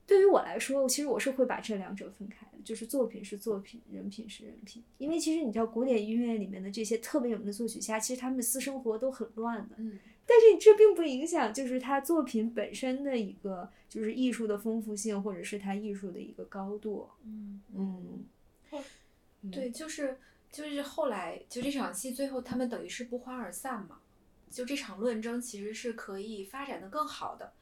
[0.06, 4.82] 对于我来说，其实我是会把这两者分开的，就是作品是作品，人品是人品。
[4.98, 9.74] 因为其实你知道，古典音乐里面的这些特别有名的作曲家，其实他们的私生活都很乱的。
[9.78, 17.08] 嗯但是这并不影响，就是他作品本身的一个就是艺术的丰富性，或者是他艺术的一个高度。
[17.24, 18.24] 嗯嗯，
[19.50, 20.16] 对，就是
[20.52, 23.98] 就是后来就这场戏最后他们等于是不欢而散嘛，
[24.50, 27.54] 就这场论争其实是可以发展的更好的，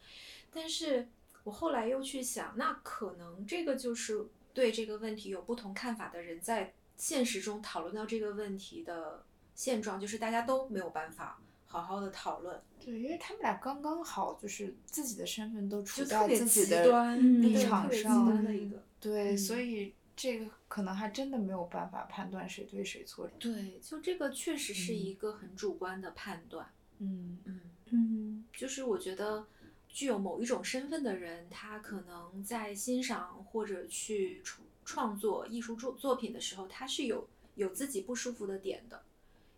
[0.53, 1.09] 但是
[1.45, 9.25] 我后来又去想，那可能这个就是对这个问题有不同看法的人在现实中讨论到这个问题的
[9.55, 18.83] 现状，就是大家都没有办法好好的讨论，对，因为他们俩刚刚好，就是自己的身份都处就特在别极自己的端，立场特别极上端的一个。
[19.01, 19.65] 对，所嗯。
[19.65, 23.27] 以这个可能还真的没有办法判断谁对谁错。
[23.39, 26.71] 对，就这个确实是嗯一个很主观的判断。
[26.99, 29.47] 嗯嗯，嗯就是我觉得
[29.89, 39.03] 具有某一种身份的人，他可能在欣赏或者去创创作艺术作作品的时候，他是有有自己不舒服的点的。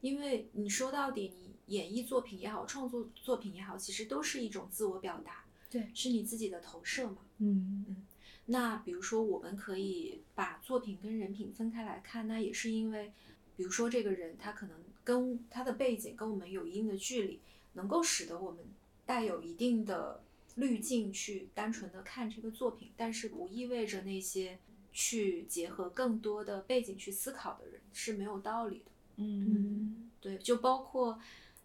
[0.00, 7.18] 因为你说到底，你演绎作品也好，创作作品也好，其实都是一种自我表达，对是你自己的投射嘛。
[7.38, 8.06] 嗯嗯
[8.46, 13.12] 那比如说，我们可以把作品跟人品分开来看，那也是因为，
[13.56, 17.40] 比如说这个人他可能跟他的背景跟我们有一定的距离，
[17.74, 18.64] 能够使得我们
[19.06, 20.22] 带有一定的
[20.56, 24.58] 滤镜去单纯的看这个作品，但是不意味着那些
[24.92, 28.90] 去结合更多的背景去思考的人是没有道理的。
[29.16, 31.18] 嗯，对就包括。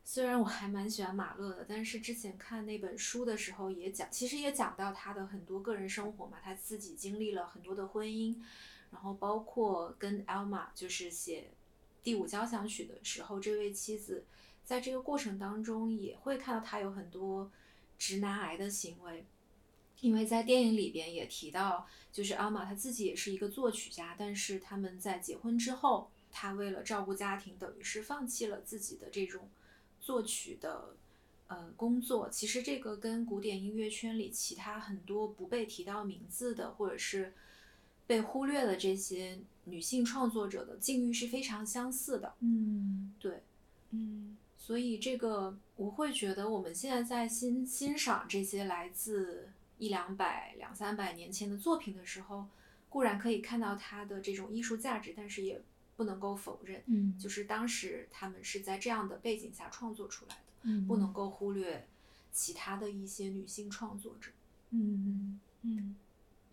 [0.09, 8.37] 虽然我还蛮喜欢马勒的，但是之前看那本书的时候也讲，其实也讲到他的很多个人生活嘛，他自己经历了很多的婚姻，
[8.89, 11.51] 然后包括跟 Elma 就是写
[12.03, 14.23] 第五交响曲的时候，这位妻子
[14.63, 17.51] 在这个过程当中也会看到他有很多
[17.99, 19.25] 直男癌的行为，
[19.99, 29.49] 因为在电影里边也提到，就是 Elma 他自己也是一个作曲家，但是他们在结婚之后，他为了照顾家庭，等于是放弃了自己的这种。
[30.07, 30.95] 作曲的，
[31.47, 37.33] 呃，工作其实这个跟古典音乐圈里其他很多不被提到名字的，或者是
[38.05, 42.35] 被忽略的这些女性创作者的境遇是非常相似的。
[42.39, 43.43] 嗯，对，
[43.91, 52.47] 嗯，所以这个我会觉得我们现在在欣欣赏这些来自一两百、两三百年前的作品的时候，
[52.87, 55.61] 固然可以看到它的这种艺术价值，但是也。
[55.97, 61.85] 不能够否认，嗯，就是当时他们是在这样的背景下创作出来的，嗯，不能够忽略
[62.31, 64.31] 其他的一些女性创作者，
[64.69, 65.95] 嗯嗯，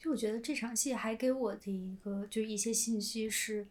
[0.01, 3.67] 就我觉得这场戏还给我的一个就一些信息是，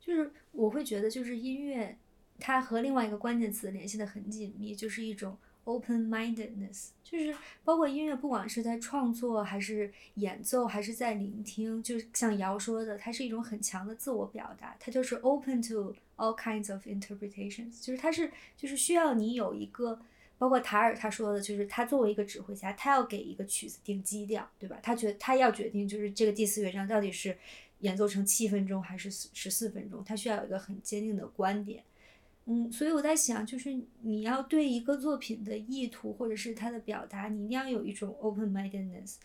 [0.00, 1.98] 就是我会觉得就是音乐
[2.38, 5.36] 它和另外一个关键词联系的很紧密，就是一种。
[5.68, 20.00] Open-mindedness 就是包括音乐，不管是在创作还是演奏，还是在聆听，就像瑶说的，它是一种很强的自我表达，它就是 open to all kinds of interpretations，就是它是就是需要你有一个，
[20.38, 24.78] 包括塔尔他说的，就是他作为一个指挥家，他要给一个曲子定基调，对吧？
[24.82, 27.36] 他觉他要决定就是这个第四乐章到底是
[27.80, 31.84] 演奏成七分钟还是十四分钟，他需要有一个很坚定的观点。
[32.50, 39.16] 嗯，所以我在想，就是你要对一个作品的意图或者是它的表达，你一定要有一种 open-mindedness。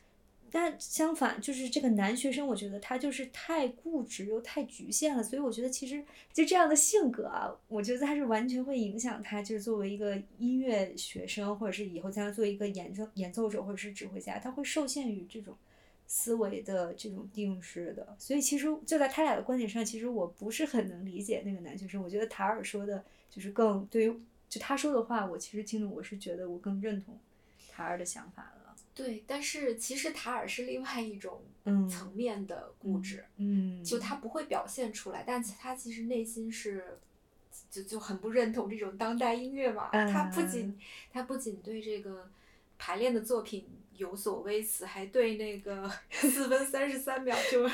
[0.52, 5.24] 但相反，就是这个男学生，我觉得他就是太固执又太局限了。
[5.24, 15.56] 所以我觉得其实就这样的性格啊，我觉得他是完全会影响他，就是作为一个音乐学生，或者是以后将来做一个演奏演奏者或者是指挥家，他会受限于这种。
[16.06, 22.02] 思维的这种定式的，所以其实就在他俩的观点上，其实我不是很能理解那个男学生。
[22.04, 27.18] 我觉得塔尔说的，就是更对于就他说的话，我其实听了，我是觉得我更认同
[27.72, 28.76] 塔尔的想法了。
[28.94, 31.42] 对，但是其实塔尔是另外一种
[31.90, 37.00] 层面的固执，嗯，就他不会表现出来，但他其实内心是
[37.72, 39.90] 就就很不认同这种当代音乐嘛。
[39.90, 40.78] 他不仅
[41.12, 42.30] 他不仅对这个
[42.78, 43.66] 排练的作品。
[43.98, 47.68] 有所微词，还对那个 四分三十三秒就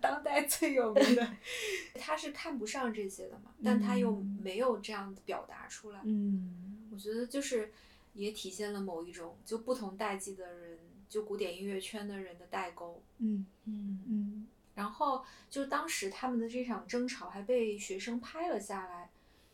[0.00, 1.36] 当代最有名的，
[1.98, 6.00] 他是看不上这些的嘛，但他又没有这样表达出来。
[6.04, 7.72] 嗯，我觉得就是
[8.14, 10.78] 也体现了某一种就不同代际的人，
[11.08, 13.02] 就古典音乐圈的人的代沟。
[13.18, 14.46] 嗯嗯嗯。
[14.74, 19.10] 然后就当时他们的这场争吵还被学生拍了下来，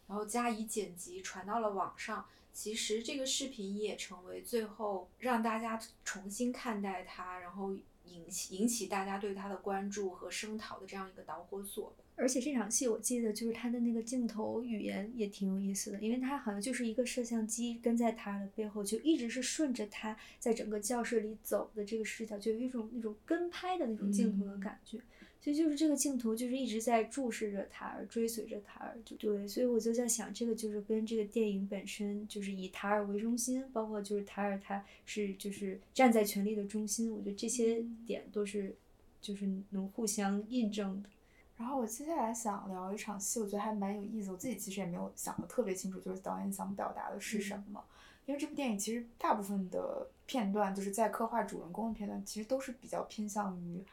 [0.08, 2.26] 然后加以剪辑传到了网上。
[2.52, 11.94] 其实这个视频也成为最后让大家重新看待他，然后引起引起大家对他的关注和声讨的这样一个导火索。
[12.14, 25.00] 而且这场戏我记得就是他的那个镜头语言也挺有意思的，因为他好像就是一个摄像机跟在他的背后，就一直是顺着他在整个教室里走的这个视角，就有一种那种跟拍的那种镜头的感觉。
[25.42, 29.48] 所以就是这个镜头就是一直在注视着塔尔，追随着塔尔，就对。
[29.48, 38.76] 所以我就在想，这个就是跟这个电影本身就是以塔尔为中心，包括就是塔尔他是就是站在权力的中心，我觉得这些点都是
[39.20, 41.08] 就是能互相印证的。
[41.56, 44.30] 然后我接下来想聊一场戏，我觉得还蛮有意思。
[44.30, 47.82] 我自己其实也没有想的特别清楚，就是导演想表达的是什么。
[48.26, 53.84] 因为这部电影其实大部分的片段，就是在刻画主人公的片段，其实都是比较偏向于。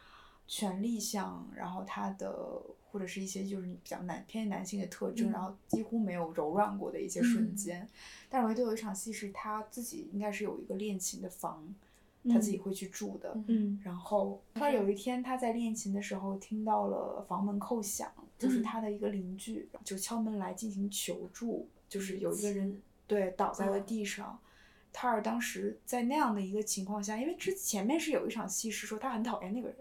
[0.50, 2.60] 权力向，然后他的
[2.90, 7.88] 或者是一些就是比较男偏男性的特征，然后几乎没有柔软过的一些瞬间。
[8.28, 11.64] 但唯独有一场戏是他自己应该是有一个练琴的房，
[12.28, 13.32] 他自己会去住的。
[13.46, 13.80] 嗯。
[13.84, 24.40] 然后突然有一天他在练琴的时候听到了房门叩响，就是他的一个邻居就敲门来进行求助，就是有一个人对倒在了地上。
[24.92, 29.78] 塔尔当时在那样的一个情况下，因为之前面是有一场戏是说他很讨厌那个人。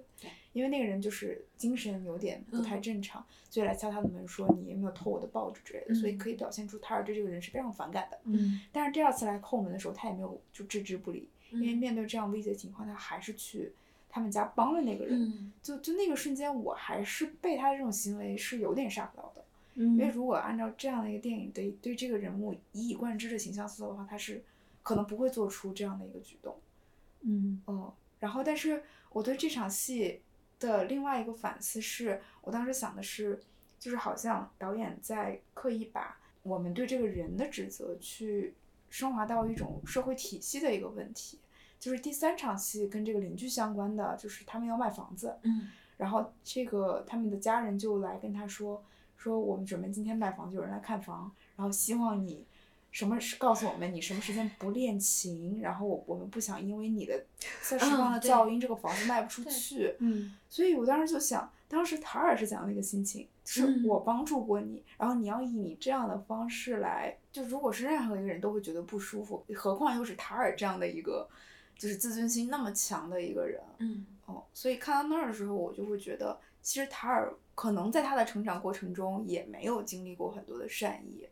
[0.52, 8.18] 因为那个人就是精神有点不太正常，所以来敲他的门说你有没有偷我的报纸之类的，所以可以表现出塔尔对这个人是非常反感的。
[8.24, 13.72] 嗯，但是第二次来叩门的时候，他也没有就置之不理，因为面对这样危急的情况，他还是去
[14.08, 15.52] 他们家帮了那个人。
[15.62, 19.44] 就就那个瞬间，我还是被他的这种行为是有点吓到的。
[19.74, 24.42] 嗯，因为如果按照这样的一个电影对对这个人物一以贯之的形象塑造的话，他是
[24.82, 26.56] 可能不会做出这样的一个举动。
[27.20, 30.22] 嗯，哦，然后但是我对这场戏。
[30.61, 33.40] 的另外一个反思是，我当时想的是，
[33.78, 38.56] 就是好像导演在刻意把我们对这个人的指责去
[38.90, 41.38] 升华到一种社会体系的一个问题。
[41.78, 48.84] 就是第三场戏跟这个邻居相关的，就是他们要卖房子，嗯然后这个他们的家人就来跟他说，
[49.16, 52.44] 说我们准备今天卖房，就有人来看房，然后希望你
[52.91, 57.24] 什么时告诉我们你什么时间不练琴，然后我我们不想因为你的
[57.62, 59.95] 在释放的噪音，这个房子卖不出去。
[59.99, 63.28] 嗯所以我当时就想，当时塔尔是怎样的一个心情？
[63.45, 71.28] 是嗯我帮助过你，然后你要以你这样的方式来，就如果是任何一个人都会觉得不舒服，何况又是塔尔这样的一个，
[71.76, 73.61] 就是自尊心那么强的一个人。
[73.78, 81.26] 嗯哦，所以看到那儿的时候，我就会觉得，其实塔尔可能在他的成长过程中也没有经历过很多的善意，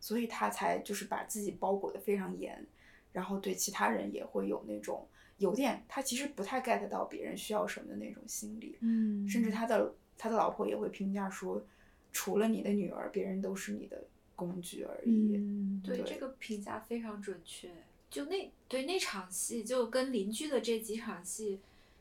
[0.00, 2.66] 所以他才就是把自己包裹得非常严，
[3.12, 5.06] 然后对其他人也会有那种
[5.38, 11.62] 有点他其实不太 get 到别人需要什么的那种心理，嗯，甚至他的他的老婆也会评价说，
[12.12, 14.02] 除了你的女儿，别人都是你的
[14.34, 15.36] 工具而已。
[15.36, 17.70] 嗯对，对这个评价非常准确。
[18.10, 21.60] 就那对那场戏，就跟邻居的这几场戏，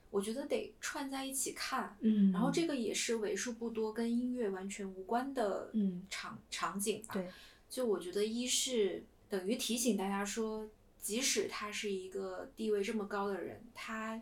[0.10, 1.95] 我觉得得串在一起看。
[2.00, 7.14] 嗯，然后这个也是为数不多跟音乐完全无关的嗯场、场景吧。
[7.14, 7.28] 对，
[7.70, 10.67] 就我觉得一是等于提醒大家说，
[10.99, 14.22] 即使他是一个地位这么高的人，他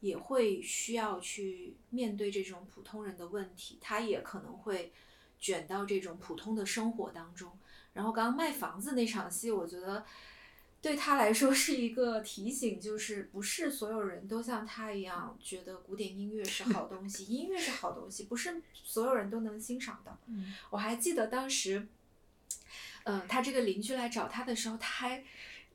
[0.00, 4.92] 也会需要去面对这种普通人的问题，他也可能会
[5.38, 7.52] 卷到这种普通的生活当中。
[7.92, 10.04] 然后刚刚卖房子那场戏，我觉得
[10.80, 20.18] 对他来说是一个提醒，就是不是所有人都像他一样觉得古典音乐是好东西，音乐是好东西，不是所有人都能欣赏的。
[20.26, 21.86] 嗯我还记得当时，
[23.04, 25.24] 嗯、他这个邻居来找他的时候，他还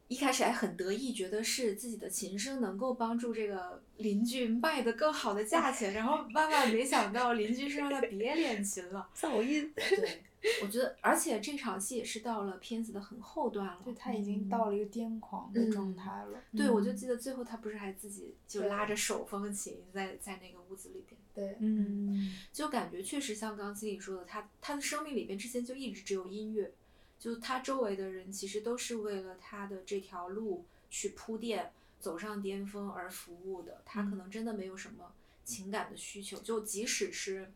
[0.08, 9.10] 一开始还很得意，觉得是自己的琴声能够帮助这个邻居卖的更好的价钱，然后 万万没想到邻居是让他别练琴了。
[9.14, 10.22] 噪音，对，
[10.62, 13.82] 我觉得，而且这场戏也是到了片子的很后段了。
[13.84, 16.42] 对他已经到了一个癫狂的状态了。
[16.56, 26.72] 对，我就嗯记得最后他不是还自己就拉着手风琴在在那个屋子里边，对，嗯就感觉确实像刚刚经理说的，他他的生命里边之前就一直只有音乐，
[27.20, 33.82] 就他周围的人其实都是为了他的这条路去铺垫，走上巅峰而服务的。
[33.86, 35.12] 他可能真的没有什么
[35.44, 37.52] 情感的需求，就即使是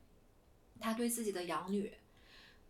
[0.80, 1.94] 他对自己的养女，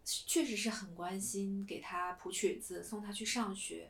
[0.04, 3.90] 确实是很关心，给他谱曲子，送他去上学，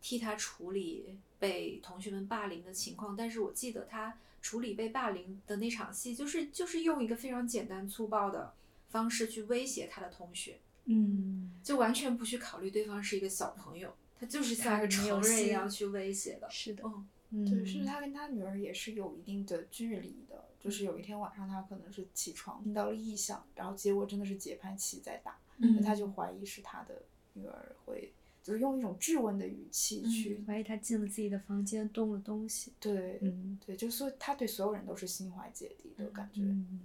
[0.00, 3.16] 替他处理被同学们霸凌的情况。
[3.16, 8.52] 但是我记得他处理被霸凌的那场戏，就是就是用一个非常简单粗暴的
[8.90, 16.48] 方式去威胁他的同学，嗯，就完全不去考虑对方是一个小朋友，他就是像一个成人一样去威胁的。
[16.50, 20.44] 是的，嗯嗯，对，甚至他跟他女儿也是有一定的距离的。
[20.60, 27.02] 就是有一天晚上，他可能是起床听到了异响，然后结果真的是节拍器在打，嗯那他就怀疑是他的
[27.32, 28.12] 女儿会，
[28.44, 36.42] 就是用一种质问的语气去，怀疑他进了自己的房间动了东西，对，嗯对，就是说他对所有人都是心怀芥蒂的感觉。
[36.42, 36.80] 嗯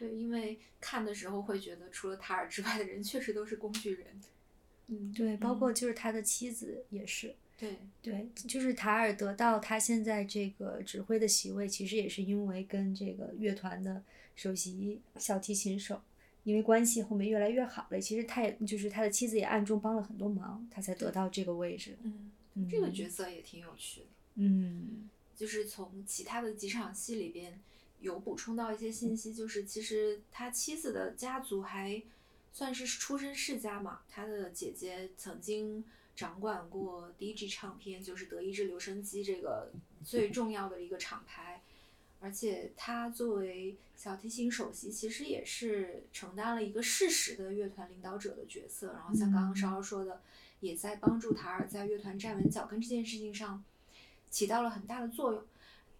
[0.00, 4.06] 对，因为看的时候会觉得，除了塔尔之外的人确实都是工具人。
[4.86, 14.02] 嗯，对，包嗯括就是他的妻子也是，对，对，就是塔尔得到他现在这个指挥的席位，其实也是因为跟这个乐团的
[14.34, 16.00] 首席小提琴手，
[16.44, 18.00] 因为关系后面越来越好了。
[18.00, 21.98] 其实他也就是他的妻子也暗中帮了很多忙，他才得到这个位置。
[22.02, 24.06] 嗯，嗯这个角色也挺有趣的。
[24.36, 27.60] 嗯就是从其他的几场戏里边
[28.00, 32.02] 有补充到一些信息，就是其实他妻子的家族还
[32.52, 35.84] 算是出身世家嘛，他的姐姐曾经
[36.16, 39.70] 掌管过 DG 唱片，就是德意志留声机这个
[40.04, 41.62] 最重要的一个厂牌，
[42.20, 50.20] 而且他作为小提琴首席，其实也是承担了一个事实的乐团领导者的角色，然后像刚刚稍稍说的，
[50.60, 53.62] 也在帮助塔尔在乐团站稳脚跟这件事情上。
[54.30, 55.42] 起到了很大的作用。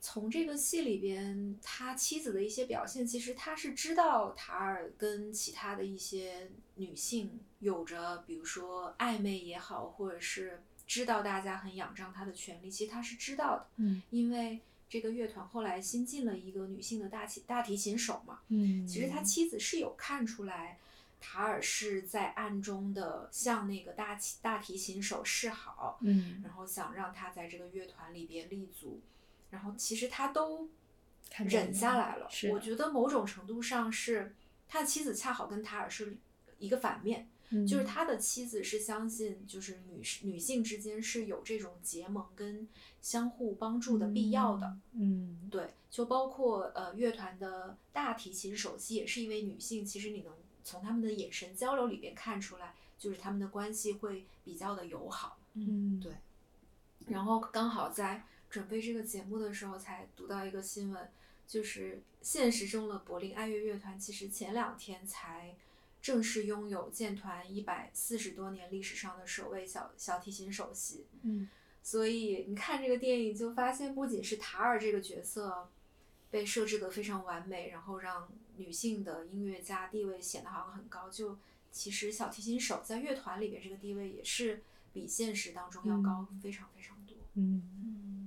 [0.01, 14.03] 从这个戏里边，他妻子的一些表现，其实他是知道塔尔跟其他的一些女性有着，比如说暧昧也好，或者是知道大家很仰仗他的权利，其实他是知道的，嗯。
[14.11, 19.22] 因为这个乐团后来新进了一个女性的大提大提琴手嘛，嗯，其实他。
[19.22, 20.78] 妻子是有看出来，
[21.20, 26.40] 塔尔是在暗中的向那个大提大提琴手示好，嗯。
[26.42, 29.01] 然后想让他在这个乐团里边立足，
[29.51, 30.68] 然后其实他都
[31.36, 32.26] 忍下来了。
[32.30, 34.34] 是我觉得某种程度上是
[34.68, 36.16] 他的妻子恰好跟塔尔是
[36.59, 37.28] 一个反面，
[37.66, 42.68] 就是嗯他的妻子是相信就是女士女性之间是有这种结盟跟
[43.01, 44.76] 相互帮助的必要的。
[44.92, 50.32] 嗯对，就包括呃乐团的大提琴首席也是一位女性，其实你能
[50.62, 55.38] 从他们的眼神交流里边看出来，就是他们的关系会比较的友好。
[55.55, 56.12] 嗯，对
[57.07, 61.09] 然后刚好在准备这个节目的时候，才读到一个新闻，
[61.46, 65.57] 就是现实中的柏林爱乐乐团其实前两天才
[66.03, 71.07] 正式拥有建团一百四十多年历史上的首位小小提琴首席。
[71.22, 71.48] 嗯
[71.82, 75.70] 所以你看这个电影，就发现不仅是塔尔这个角色
[76.30, 78.28] 被设置得非常完美，然后让
[78.59, 81.38] 女性的音乐家地位显得好像很高，就
[81.72, 87.16] 其实小提琴手在乐团里边这个地位也是比现实当中要高非常非常多。
[87.34, 88.19] 嗯嗯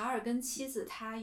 [0.00, 1.22] 塔尔跟妻子他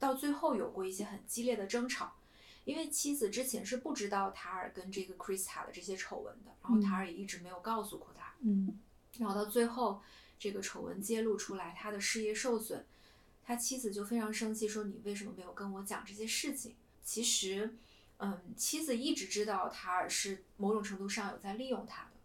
[0.00, 2.16] 到最后有过一些很激烈的争吵，
[2.64, 8.80] 因为妻子之前是不知道塔尔跟这个 Krista 的这些丑闻的，然后塔尔也一直没有告诉过他，嗯。
[9.18, 10.02] 然后到最后
[10.40, 12.84] 这个丑闻揭露出来，他的事业受损，
[13.44, 16.74] 他妻子就非常生气，说你为什么没有跟我讲这些事情？
[17.04, 17.76] 其实，
[18.16, 22.15] 嗯，妻子一直知道塔尔是某种程度上有在利用他的，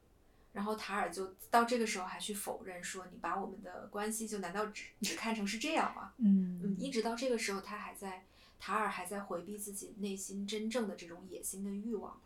[0.53, 6.13] 然后塔尔就到这个时候还去否认说你把我们的关系就难道只只看成是这样吗？
[6.17, 8.25] 嗯，嗯一直到这个时候，他还在
[8.59, 12.21] 塔尔还在回避自己内心真正的这种野心的欲望嘛。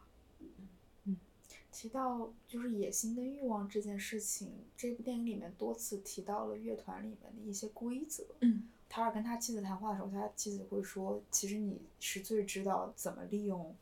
[1.71, 8.23] 提到就是野心跟欲望这件事情，这部电影里面多次提到了乐团里面的一些规则。
[8.39, 13.75] 嗯，塔尔跟他妻子谈话的时候，他妻子会说：“其实你是最知道怎么利用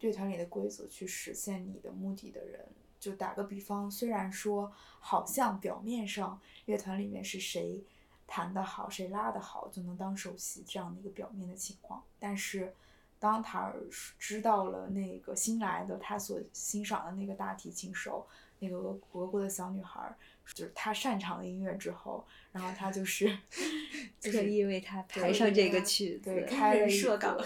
[0.00, 2.66] 乐团里的规则去实现你的目的的人。”
[3.00, 7.82] 就打个比方，虽然说好像表面上乐团里面是谁
[8.26, 12.74] 弹得好，谁拉得好就能当首席这样的一个表面的情况，但是
[13.18, 13.74] 当塔尔
[14.18, 18.26] 知道了那个新来的他所欣赏的那个大提琴手，
[18.58, 20.14] 那个俄俄国的小女孩儿，
[20.54, 23.26] 就是他擅长的音乐之后，然后他就是
[24.20, 27.44] 就是特意为他对排上这个他曲子， 对，开了一个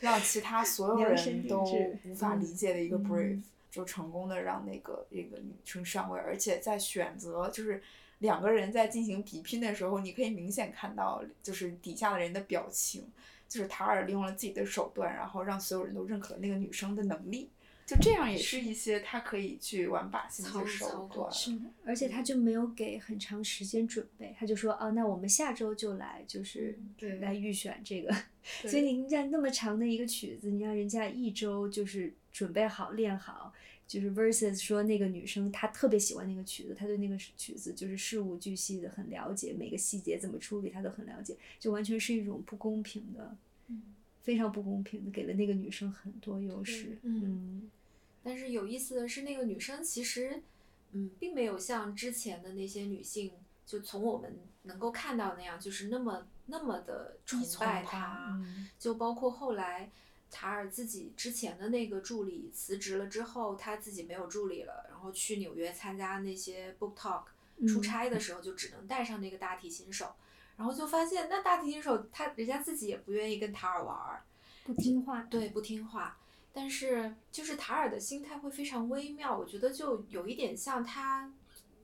[0.00, 1.62] 让其他所有人都
[2.04, 3.04] 无法理解的一个嗯。
[3.04, 3.42] brief，、
[3.72, 7.82] 就成功的让那个那个女生上位，而且在选择就是
[8.18, 13.10] 两个人在进行比拼的时候，你可以明显看到就是底下的人的表情，
[13.48, 17.48] 就是塔尔利用了自己的手段，然后让所有人都认可那个女生的能力。
[17.84, 21.30] 就这样也是一些他可以去玩把戏的一操些手段。
[21.30, 28.14] 是的，而且他就没有给很长时间准备，他就说哦，那我们下周就来，就是对来预选这个。
[28.42, 33.52] 所以你看那么长的一个曲子，你让人家一周就是准备好练好，
[33.86, 43.36] 就是 versus 说那个女生她特别喜欢那个曲子，她对那个曲子就是事无巨细的很了解，每个细节怎么处理她都很了解，就完全是一种不公平的，
[43.68, 43.82] 嗯
[44.22, 46.98] 非常不公平的，给了那个女生很多优势。
[47.02, 47.70] 嗯嗯
[48.22, 50.42] 但是有意思的是，那个女生其实，
[50.92, 53.32] 嗯，并没有像之前的那些女性，
[53.66, 58.28] 就从我们能够看到那样，就是那么那么的崇拜她。
[58.30, 59.90] 嗯就包括后来
[60.30, 67.24] 塔尔自己之前的那个助理辞职了之后，他自己没有助理了，然后去纽约参加那些 book talk
[67.66, 70.14] 出嗯差的时候，就只能带上那个大提琴手，
[70.56, 74.22] 然后就发现那大提琴手他人家自己也不愿意跟塔尔玩儿，
[74.64, 75.22] 不听话。
[75.22, 76.18] 对，不听话。
[76.52, 81.32] 但是就是塔尔的心态会非常微妙，我觉得就有一点像他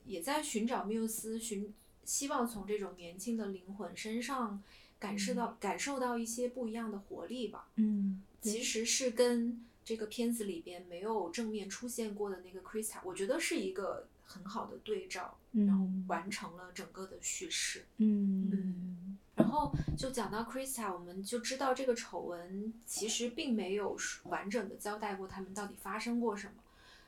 [0.04, 1.72] 也在寻找缪斯，寻
[2.04, 4.62] 希望从这种年轻的灵魂身上
[4.98, 7.68] 感受到、感受到一些不一样的活力吧。
[7.76, 16.04] 嗯，其实是跟这个片子里边没有正面出现过的那个 Krista，我觉得是一个很好的对照，然后嗯。
[16.06, 17.84] 完成了整个的叙事。
[17.96, 19.18] 嗯。
[19.34, 26.54] 然后就讲到 Krista，我们就知道这个丑闻其实并没有完整的交代过他们到底发生过什么，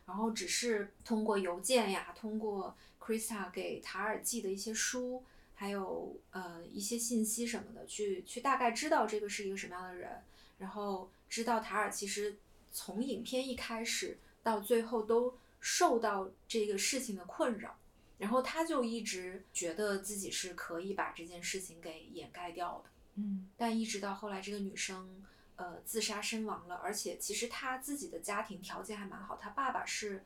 [0.06, 10.22] 然后只是通过邮件呀，通过 Krista 给塔尔寄的一些书，还有呃一些信息什么的，去去大概知道这个是一个什么样的人，
[10.58, 12.38] 然后知道塔尔其实
[12.70, 17.76] 从影片一开始到最后都受到这个事情的困扰。
[18.18, 25.24] 然后他就一直觉得自己是可以把这件事情给掩盖掉的，嗯但一直到后来这个女生
[25.56, 30.22] 呃自杀身亡了，而且其实她自己的家庭条件还蛮好，她爸爸是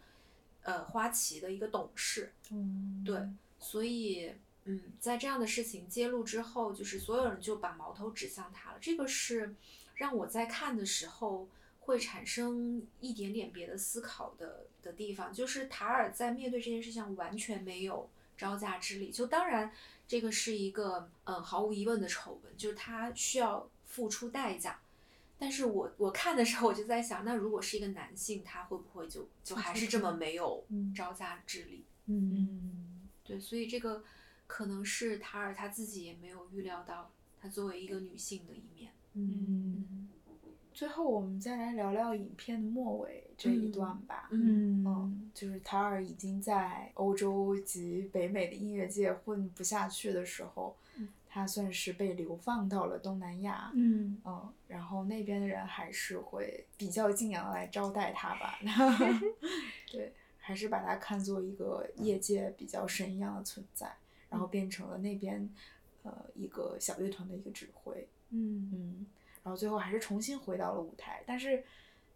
[0.62, 3.16] 呃花旗的一个董事，嗯，对，
[3.60, 4.32] 所以
[4.64, 8.78] 嗯，在这样的事情揭露之后，就是所有人就把矛头指向他了。
[8.80, 9.54] 这个是
[9.94, 11.48] 让我在看的时候
[11.84, 19.10] 会产生一点点别的思考的的地方，就是塔尔在面对这件事情完全没有招架之力。
[19.10, 19.70] 就当然，
[20.08, 24.80] 这个是一个嗯毫无疑问的丑闻，就是他需要付出代价。
[25.38, 31.84] 但是我我看的时候，我就在想，那如果是一个男性，他会不会就就还是这么没有嗯招架之力？
[32.06, 34.04] 嗯对，所以这个
[34.46, 37.10] 可能是塔尔他自己也没有预料到，
[37.40, 38.92] 他作为一个女性的一面。
[39.14, 40.08] 嗯，
[40.74, 44.28] 最后我们再来聊聊影片的末尾这一段吧。
[44.32, 53.70] 嗯嗯，就是塔尔已经在欧洲及北美的音乐界混不下去的时候，嗯他算是被流放到了东南亚。
[53.74, 58.58] 嗯嗯，然后那边的人还是会比较敬仰地来招待他吧。
[59.90, 63.94] 对，还是把他看作一个业界比较神一样的存在，
[64.28, 65.48] 然后变成了那边
[66.02, 68.08] 呃一个小乐团的一个指挥。
[68.30, 69.06] 嗯嗯，
[69.44, 71.62] 然后最后还是重新回到了舞台，但是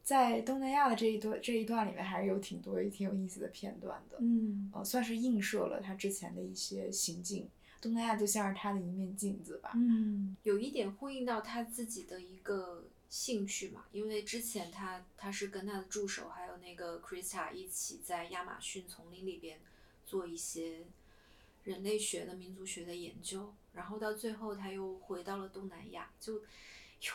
[0.02, 7.48] 在东南亚的这一段这一段里面，还是有挺多挺有意思的片段的，嗯呃，算是映射了他之前的一些行径。
[7.80, 9.72] 东南亚就像是他的一面镜子吧。
[9.76, 19.60] 嗯有一点呼应到他自己的一个兴趣嘛，因为之前他他是跟他的助手还有那个 Krista 一起在亚马逊丛林里边
[20.06, 20.86] 做一些
[21.64, 26.40] 人类学的民族学的研究，然后到最后他又回到了东南亚，就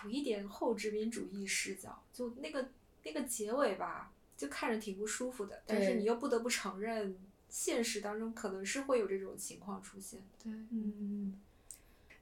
[0.03, 2.69] 有一点后殖民主义视角，就那个
[3.03, 7.17] 那个结尾吧，就看着挺不舒服的，但是你又不得不承认。
[7.49, 11.39] 现实当中可能是会有这种情况出现，对，嗯，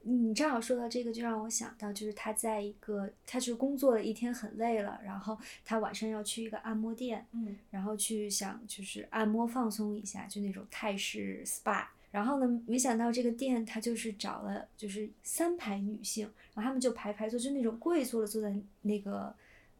[0.02, 11.86] 你正好说到这个，就让我想到，就是他在一个，他是工作了一天很累了，然后他晚上要去一个按摩店，嗯然后去想就是按摩放松一下，就那种泰式 SPA。
[12.12, 19.34] 然后呢，没想到这个店他就是找了就是三排女性，然后他们就排排坐，就那种跪坐的坐在那个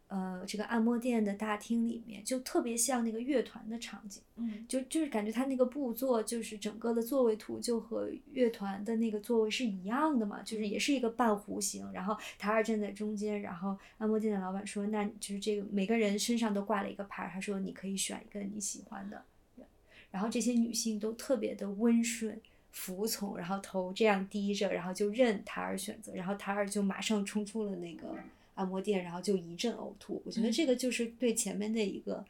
[0.09, 4.23] 呃这个按摩店的大厅里面，就特别像那个乐团的场景。
[4.37, 19.25] 嗯就就是感觉他那个布座，就是整个的座位图就和乐团的那个座位是一样的嘛，就是也是一个半弧形，然后塔尔站在中间，然后按摩店的老板说，那就是这个每个人身上都挂了一个牌儿，他说你可以选一个你喜欢的人，
[20.13, 22.41] 然后这些女性都特别的温顺。
[22.75, 28.17] 服从，然后头这样低着，然后就任塔尔选择，然后塔尔就马上冲出了那个
[28.55, 30.23] 按摩店，然后就一阵呕吐。
[30.25, 32.25] 我觉得这个就是对前面的一个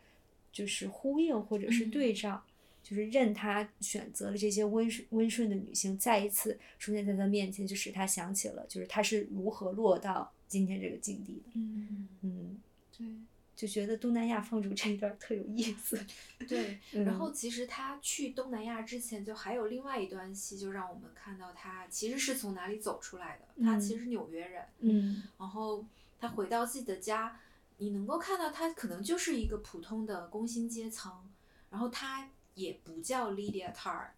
[0.53, 2.43] 就是呼应或者是嗯对照，
[2.83, 11.53] 就是任他选择了这些温顺温顺的女性再一次出现在他面前，就使他想起了就是他是如何落到今天这个境地的。
[11.55, 12.61] 嗯，嗯，
[12.99, 13.07] 对，
[13.55, 15.99] 就觉得东南亚放逐这一段特有意思。
[16.49, 23.65] 对，嗯然后其实他去东南亚之前，就还有另外一段戏，就让我们看到他其实是从哪里走出来的。
[23.65, 25.85] 他其嗯实是纽约人，嗯然后
[26.19, 27.39] 他回到自己的家，
[27.79, 31.31] 你能够看到他可能就是一个普通的工薪阶层，
[31.71, 34.09] 然后他也不叫 Lydia Tar，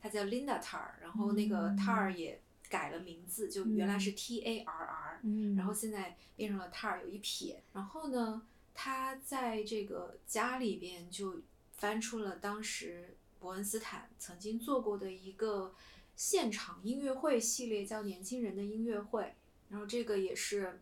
[0.00, 8.40] 他叫 Linda Tar，然后那个嗯 Tar 也改了名字，就原来是 T A R R，嗯，然后现在变成了 tar 有一撇，然后呢，
[8.74, 11.40] 他在这个家里边就
[11.72, 15.74] 翻出了当时伯恩斯坦曾经做过的一个
[16.16, 19.22] 现场音乐会系列，叫《年轻人的音乐会》，
[19.68, 20.80] 然后这个也是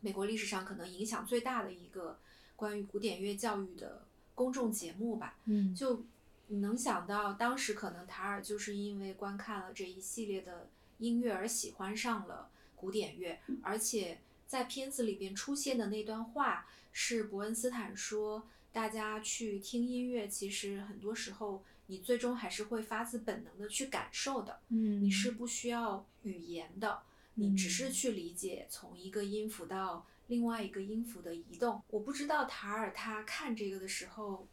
[0.00, 2.18] 美国历史上可能影响最大的一个
[2.56, 5.36] 关于古典乐教育的公众节目吧。
[5.44, 6.04] 嗯就
[6.48, 10.68] 你能想到，当时可能塔尔就是因为观看了这一系列的
[10.98, 27.02] 音乐而喜欢上了古典乐，而且在片子里边出现的那段话是伯恩斯坦说，大家去听音乐，其实很多时候你最终还是会发自本能的去感受的，嗯你是不需要语言的，
[27.34, 31.82] 你只是嗯去理解从一个音符到另外一个音符的移动。
[31.88, 34.46] 我不知道塔尔他看这个的时候，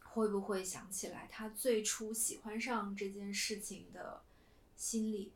[0.00, 4.22] 会不会想起来他最初喜欢上这件事情的
[4.76, 5.32] 心理，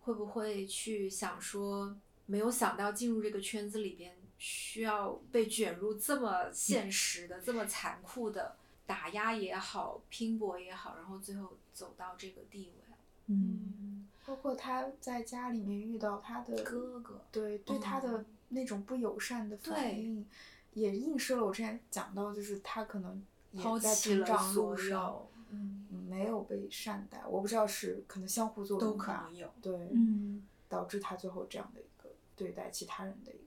[0.00, 8.56] 会不会去想说，没有想到进入这个圈子里边需要被卷入这么现实的、这么残酷的
[8.86, 12.84] 打压也好、拼搏也好，然后最后走到这个地位。
[13.28, 20.26] 嗯包括他在家里面遇到他的哥哥对对他的嗯那种不友善的反对应，
[20.74, 29.52] 也映射了我之前讲到，就是他可能也抛在弃了成长所路上有，嗯，嗯没有被善待，我不知道是可能相互作都用吧可能，有。
[29.60, 33.45] 对，嗯导致他最后这样的一个对待其他人的一个。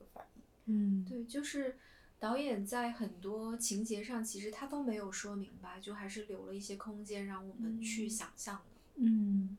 [0.72, 1.76] 嗯对，就是
[2.20, 8.61] 导演在很多情节上，其实他都没有说明白，就还是留了一些空间让我们去嗯想象的。
[9.01, 9.57] 嗯，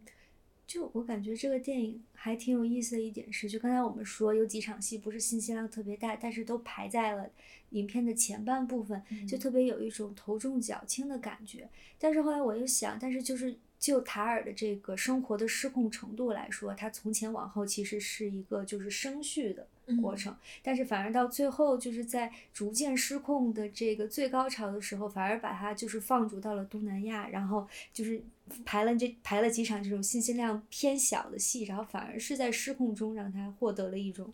[0.66, 7.28] 就我感觉这个电影还挺有意思的一点是，就刚才我们说有几场戏不是信息量特别大，但是都排在了
[7.70, 11.68] 影片的前半部分，就嗯特别有一种头重脚轻的感觉。
[11.98, 19.66] 但是后来我又想，但是就是就塔尔的这个生活的失控程度来说，他从前往后其实是一个就是升序的
[19.97, 20.16] 过嗯。
[20.16, 28.22] 程，但是反而到最后就是在逐渐失控的这个最高潮的时候，反而把他就是放逐到了东南亚，然后就是
[28.64, 34.32] 排了这排了几场这种信息量偏小的戏，然后反而是在失控中让他获得了一种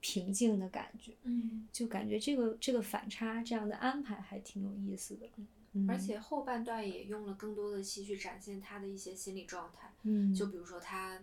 [0.00, 5.26] 平静的感觉，嗯，就感觉这个这个反差这样的安排还挺有意思的。
[5.72, 5.88] 嗯。
[5.88, 11.18] 而且后半段也用了更多的戏去展现他的一些心理状态，嗯，就比如说他，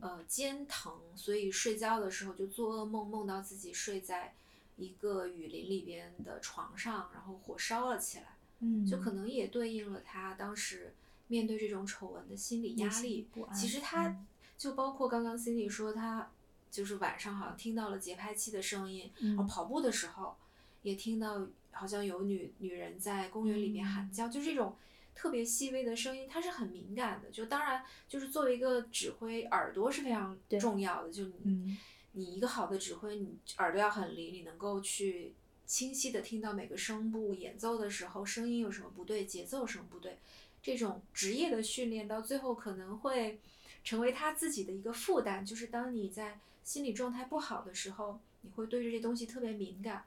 [0.00, 4.34] 呃，肩疼，所以睡觉的时候就做噩梦，梦到自己睡在
[4.76, 10.94] 一个雨林里边的床上，然后火烧了起来，嗯，就可能也对应了他当时
[11.28, 14.26] 面对这种丑闻的心理压力其实他嗯
[14.58, 16.30] 就包括刚刚 Cindy 说他
[16.70, 20.36] 就是晚上好像听到了节拍器的声音，然后嗯跑步的时候
[20.82, 24.04] 也听到好像有女女人在公园里面喊。
[24.04, 24.76] 嗯叫，就这种
[25.14, 27.30] 特别细微的声音，它是很敏感的。
[27.30, 31.12] 就当然就是作为一个指挥，耳朵是非常重要的。
[31.12, 31.78] 就你、嗯
[32.16, 35.32] 你一个好的指挥，你耳朵要很灵，你能够去
[35.66, 40.18] 清晰的听到每个声部演奏的时候声音有什么不对，节奏有什么不对。
[40.62, 43.40] 这种职业的训练到最后可能会
[43.82, 50.04] 成为他自己的一个负担，就是当你在心理状态不好的时候，你会对这些东西特别敏感。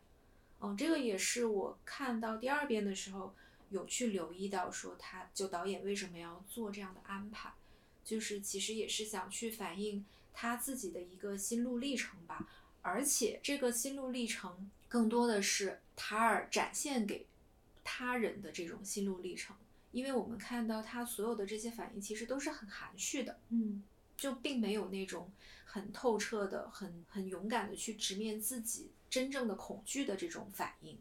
[0.61, 3.35] 嗯，这个也是我看到第二遍的时候
[3.69, 7.53] 有去留意到，说他就导演为什么要做这样的安排，
[8.03, 12.47] 就是其实也是想去反映他自己的一个心路历程吧。
[12.81, 17.25] 而且这个心路历程更多的是塔尔展现给
[17.83, 19.55] 他人的这种心路历程，
[19.91, 23.83] 因为我们看到他所有的这些反应其实都是很含蓄的，嗯
[24.15, 25.31] 就并没有那种
[25.65, 30.97] 很透彻的、很很勇敢的去直面自己真正的恐惧的这种反应。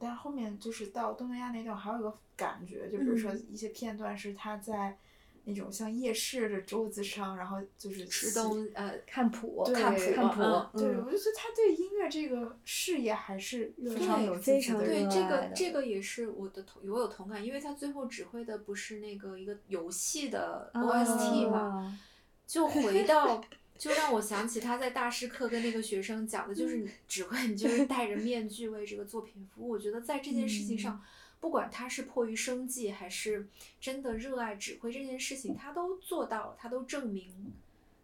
[0.00, 3.46] 但后面就是到东南亚那段，还有一个感觉，就比如说嗯。
[3.50, 4.98] 一些片段是他在
[5.44, 11.04] 那种像夜市的桌子上，然后就是吃写东呃看谱看谱看谱嗯，对，嗯。
[11.06, 21.98] 我就觉得他对音乐这个事业还是非常有非常对这个这个也是我的同我有同感，因为他最后指挥的不是那个一个游戏的 OST 嘛， 啊
[22.46, 23.40] 就回到，
[23.78, 29.70] 就让我想起他在大师课跟那个学生讲的，就是你指挥，你就是戴着面具为这个作品服务。
[29.70, 31.02] 我觉得在这件事情上，
[31.40, 33.46] 不管他是迫于生计，还是
[33.80, 37.52] 真的热爱指挥这件事情，他都做到了，他都证明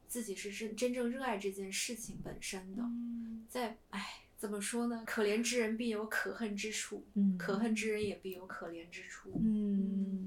[0.09, 2.83] 自己是真真正热爱这件事情本身的。
[2.83, 5.03] 嗯在唉，怎么说呢？
[5.07, 9.31] 可怜之人必有可恨之处，嗯可恨之人也必有可怜之处。
[9.43, 10.22] 嗯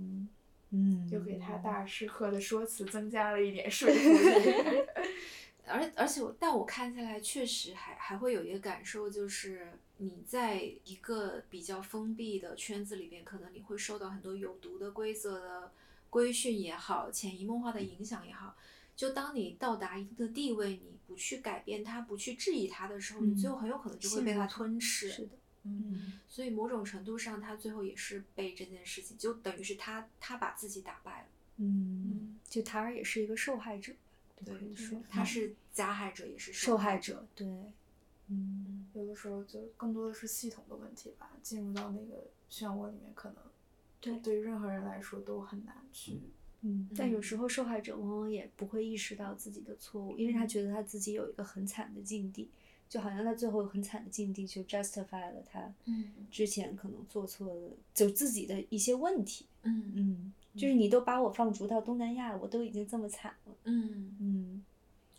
[0.76, 4.84] 嗯，就给他大师课的说辞增加了一点说服力。
[5.68, 15.72] 而而且我，但我看下来确实还还会有一个感受，就是你在一个比较封闭的圈子里边，可能你会受到很多有毒的规则的
[16.12, 18.56] 规训也好，潜移默化的影响也好。
[18.96, 25.10] 就当你到达一定的地位，你不去改变它，不去质疑它的时候，你最后很有可能就会被它吞噬。
[25.10, 25.30] 是的，
[25.66, 31.28] 嗯，所以某种程度上，他最后也是被这件事情，就等于是他他把自己打败了。
[31.58, 33.92] 嗯，就塔尔也是一个受害者，
[34.46, 34.56] 对
[35.10, 37.48] 他是加害者，也是受害害者，对，
[38.28, 43.38] 嗯有的时候就更多的是系统的问题吧，进入到那个漩涡里面，可能
[44.00, 46.20] 对对于任何人来说都很难去。
[46.62, 52.50] 嗯，但有嗯时候受害者往往也不会意识到自己的错误，因为他觉得他自己有一个很惨的境地，
[52.96, 59.46] 就好像他最后很惨的境地就 justify 了他嗯之前可能做错的就自己的一些问题。
[59.64, 63.56] 嗯嗯，就是你都把我放逐到东南亚了，我都已经这么惨了。
[63.66, 64.66] 嗯，嗯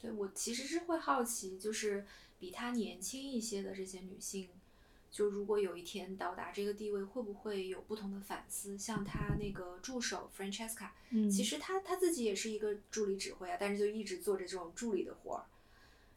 [0.00, 2.06] 对我其实是会好奇，就是
[2.38, 4.48] 比他年轻一些的这些女性，
[5.10, 8.78] 就如果有一天到达这个地位，会不会有不同的反思？
[8.78, 15.44] 像他那个助手 Francesca，嗯，其实她她自己也是一个助理指挥啊，但是就一直做着这种助理的活儿。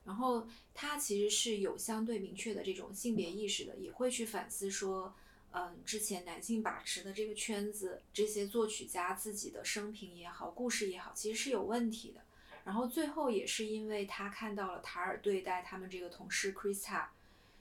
[0.09, 5.13] 然后他其实是有相对明确的这种性别意识的，也会去反思说，
[5.51, 12.21] 嗯，之前男性把持的这个圈子，这些作曲家自己的生平也好，故事也好，其实是有问题的。
[12.63, 17.05] 然后最后也是因为他看到了塔尔对待他们这个同事 Krista，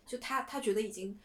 [0.07, 1.21] 就他他觉得已经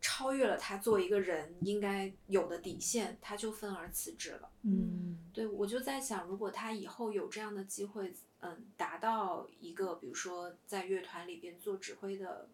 [0.00, 4.48] 超越了他作为一个人应该有的底线，他就愤而辞职了。
[4.62, 5.07] 嗯
[5.38, 12.48] 对，我就在想，如果他以后有这样的机会，嗯，达到一个比如说在乐团里边做指挥的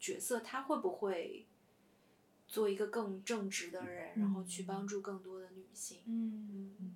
[0.00, 1.44] 角色，他会不会
[2.48, 5.98] 做一个更正直的人，然后去帮助更多的女性？
[6.06, 6.94] 嗯，嗯，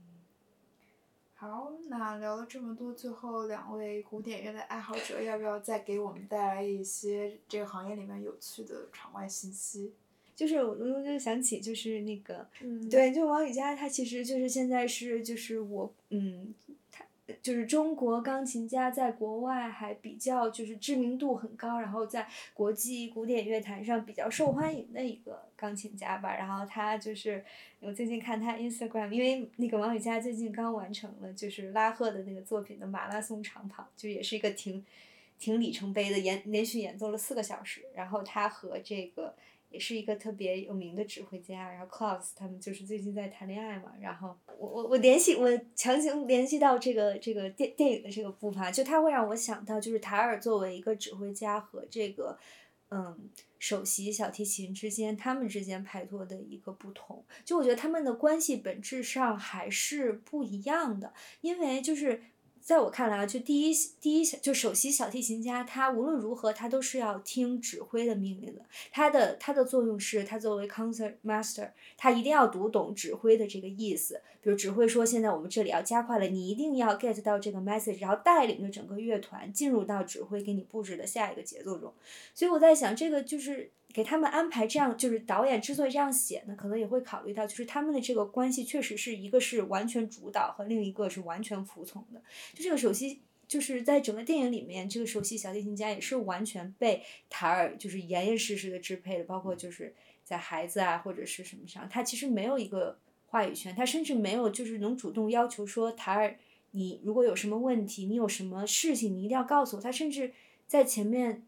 [1.34, 9.92] 好，那聊了这么多，最后两位古典乐的爱好者，要不要再给我们带来一些这个行业里面有趣的场外信息？
[10.36, 16.54] 就是我我就想起就是那个嗯，对，就王羽佳，他其实就是现在是就是我嗯，
[16.92, 17.02] 他
[17.42, 26.36] 就是中国钢琴家在国外还比较就是知名度很高，然后在国际古典乐坛上比较受欢迎的一个钢琴家吧。
[26.36, 27.42] 然后他就是
[27.80, 34.84] 我最近看他 Instagram，因为那个王羽佳最近刚完成了就是拉赫的那个作品的马拉松长跑，就也是一个挺。
[35.38, 37.82] 挺里程碑的，演连续演奏了四个小时。
[37.94, 39.34] 然后他和这个
[39.68, 43.92] 也是一个特别有名的指挥家，然后 Klaus 他们就是最近在谈恋爱嘛。
[44.00, 52.38] 然后我我我联系我强行联系到这个这个电电影的这个步伐，就他会让我想到，就是塔尔作为一个指挥家和这个
[52.90, 57.24] 嗯首席小提琴之间，他们之间拍拖的一个不同。
[57.44, 62.22] 就我觉得他们的关系本质上还是不一样的，因为就是。
[62.66, 68.62] 在我看来啊，就第一第一就首席小提琴家，他无论如何他都是要听指挥的命令的。
[68.90, 74.20] 他的他的作用是，他作为 concert master，他一定要读懂指挥的这个意思。
[74.42, 81.94] 比如指挥说现在我们这里要加快了，你一定要 get 到这个 message，然后带领着整个乐团进入到指挥给你布置的下一个节奏中。
[82.34, 83.70] 所以我在想，这个就是。
[83.96, 92.20] 给他们安排这样，就是导演之所以这样写呢，可能也会考虑到，就是他们的这个关系确实是一个是完全主导，和另一个是完全服从的。
[92.52, 106.36] 就这个首席，就是在整个电影里面，这个首席小提琴家也是完全被塔尔就是严严实实的支配的，包括就是在孩子啊或者是什么上，他其实没有一个话语权，他甚至没有就是能主动要求说塔尔，
[106.72, 109.80] 你如果有什么问题，你有什么事情，你一定要告诉我。
[109.80, 110.34] 他甚至
[110.66, 111.45] 在前面。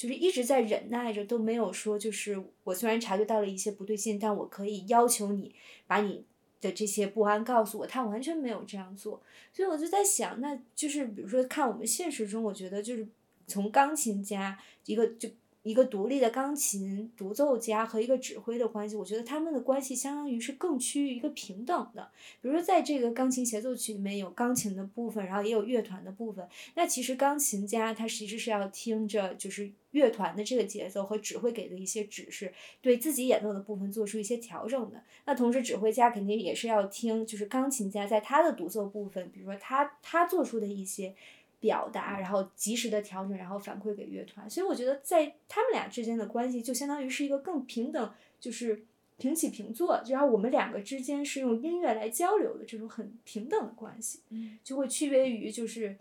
[0.00, 5.54] 就是一直在忍耐着，都没有说，就是我虽然察觉到了一些不对劲，但我可以要求你
[5.86, 6.24] 把你
[6.62, 7.86] 的这些不安告诉我。
[7.86, 9.22] 他完全没有这样做，
[9.52, 13.06] 所以我就在想，那就是比如说看我们现实中，我觉得就是
[13.46, 15.28] 从钢琴家一个就。
[15.62, 22.10] 一个独立的钢琴独奏家和一个指挥的关系，我觉得他们的关系相当于是更趋于一个平等的。
[22.40, 26.48] 比如说，在这个钢琴协奏曲里面有钢琴的部分，然后也有乐团的部分。
[26.74, 35.02] 那其实钢琴家他其实是要听着就是乐团的这个节奏和指挥给的一些指示，对自己演奏的部分做出一些调整的。
[35.26, 41.14] 那同时，指挥家肯定也是要听就是钢琴家在他的独奏部分，比如说他他做出的一些。
[41.60, 44.48] 表达，然后及时的调整，然后反馈给乐团。
[44.50, 48.82] 所以我觉得在他们俩之间的关系，就相当于是一个更平等，就是
[49.18, 50.02] 平起平坐。
[50.08, 54.20] 然后我们两个之间是用音乐来交流的这种很平等的关系，
[54.64, 55.96] 就会区别于就是。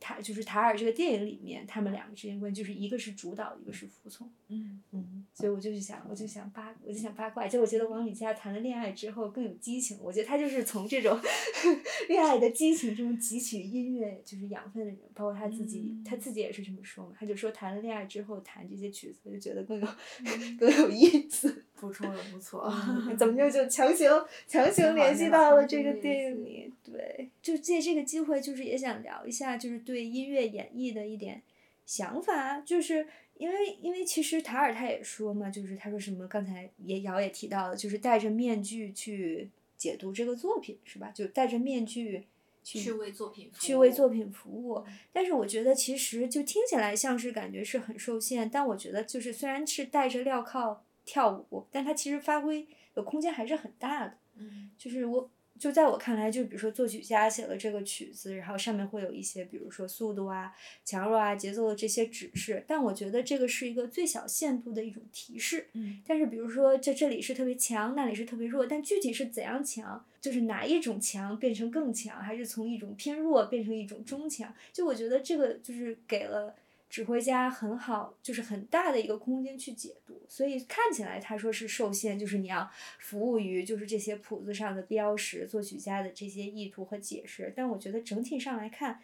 [0.00, 4.30] 塔就是塔尔这个电影里面，他们两个之间关系就是一个是主导，一个是服从。
[4.48, 7.46] 嗯嗯，所以我就是想，我就想八，我就想八卦。
[7.46, 11.18] 就我觉得王雨佳谈了恋爱之后更有激情，我觉得他就是从这种
[12.08, 17.12] 恋爱的激情中汲取音乐就是养分的人，包括他自己，他自己也是这么说嘛。
[17.18, 19.86] 他就说谈了恋爱之后弹这些曲子，就觉得更有
[20.58, 21.64] 更有意思。
[21.80, 22.72] 补充的不错，
[23.18, 24.10] 怎么就就强行
[24.46, 26.72] 强行联系到了这个电影里？
[26.84, 31.42] 对，就借这个机会，就是也想聊一下，就是对音乐演绎的一点
[31.86, 32.60] 想法。
[32.60, 33.06] 就是
[33.36, 41.10] 因为，因为其实塔尔他也说嘛，就是他说什么，刚才也瑶也提到了，就是戴着面具去解读这个作品，是吧？
[41.14, 42.24] 就戴着面具
[42.64, 44.84] 去为作品去为作品服务。
[45.12, 50.82] 但是我觉得，其实就听起来像是感觉是很受限，但我觉得就是虽然是戴着镣铐。
[51.08, 54.12] 跳舞，但它其实发挥的空间还是很大的。
[54.36, 60.52] 嗯，就是我，就在我看来，就比如说作曲家写了这个曲子，然后上面会有一些，比如说速度啊、
[60.84, 62.62] 强弱啊、节奏的这些指示。
[62.68, 65.68] 但我觉得这个是一个最小限度的一种提示。
[65.72, 74.54] 嗯，但是比如说这这里是特别强，那里是特别弱，但具体是怎样强，就是哪一种强变成更强，还是从一种偏弱变成一种中强？
[74.74, 76.54] 就我觉得这个就是给了。
[76.88, 87.52] 指挥家很好，就是很大的一个空间去解读，所以看起来他说是受限，就是你要服务于就是这些谱子上的标识，作曲家的这些意图和解释。
[87.54, 89.00] 但我觉得整体上来看，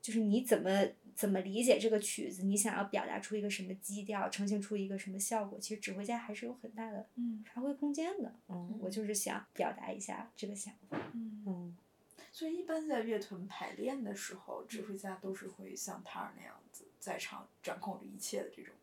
[0.00, 7.06] 就是你怎么怎么理解这个曲子，你想要表达出一个什么基调，呈现出一个什么效果，其实指挥家还是有很大的
[7.54, 8.34] 发挥空间的。
[8.48, 10.98] 嗯，我就是想表达一下这个想法。
[11.12, 11.76] 嗯，
[12.32, 16.65] 所以一般在乐团排练的时候，指挥家都是会像他那样子。
[17.06, 18.74] 在场掌控着一切的这种，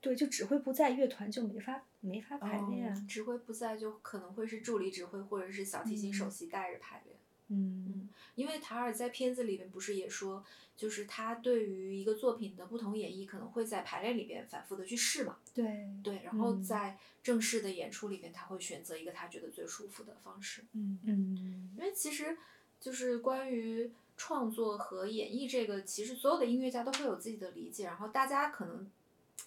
[0.00, 3.06] 对，就指挥不在，乐团就没法没法排练。
[3.06, 7.16] 指挥不在，就可能会是助理指挥或者是小提琴首席带着排练。
[7.50, 10.44] 嗯，因为塔尔在片子里面不是也说，
[10.76, 15.36] 就是他对于一个作品的不同演绎，可能会在排练里边反复的去试嘛。
[15.54, 20.64] 对对，然后在正式的演出里边，他会选择一个他觉得最舒服的方式。
[20.72, 22.36] 嗯嗯，因为其实
[22.80, 23.92] 就是关于。
[24.24, 28.88] 创作和演绎这个，其实所有的音乐家都会有自己的理解，然后大家可能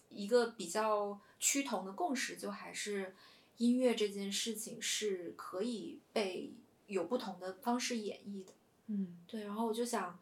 [0.09, 3.15] 一个比较趋同的共识，就还是
[3.55, 6.51] 音乐这件事情是可以被
[6.88, 8.51] 有不同的方式演绎的。
[8.88, 9.45] 嗯，对。
[9.45, 10.19] 然后我就想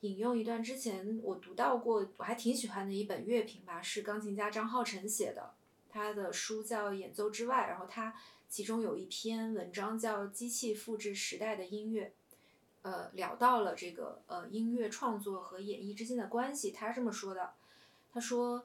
[0.00, 5.52] 引用一段之前我读到过，我还挺喜欢的一本乐评吧，是钢琴家张浩辰写的，
[5.90, 8.14] 他的书叫《演奏之外》，然后他
[8.48, 12.06] 其中有一篇文章叫《机器复制时代的音乐》。
[12.82, 17.52] 呃聊到了这个呃音乐创作和演绎之间的关系，他这么说的，
[18.12, 18.64] 他说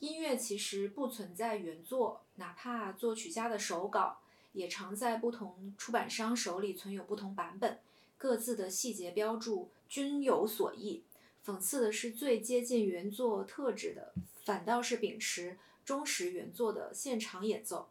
[0.00, 4.18] 音乐其实不存在原作，哪怕作曲家的手稿
[4.52, 7.78] 也常在不同出版商手里存有不同版本，
[8.18, 11.02] 各自的细节标注均有所异。
[11.44, 17.88] 讽刺的是，最接近原作特质的，反倒是秉持忠实原作的现场演奏。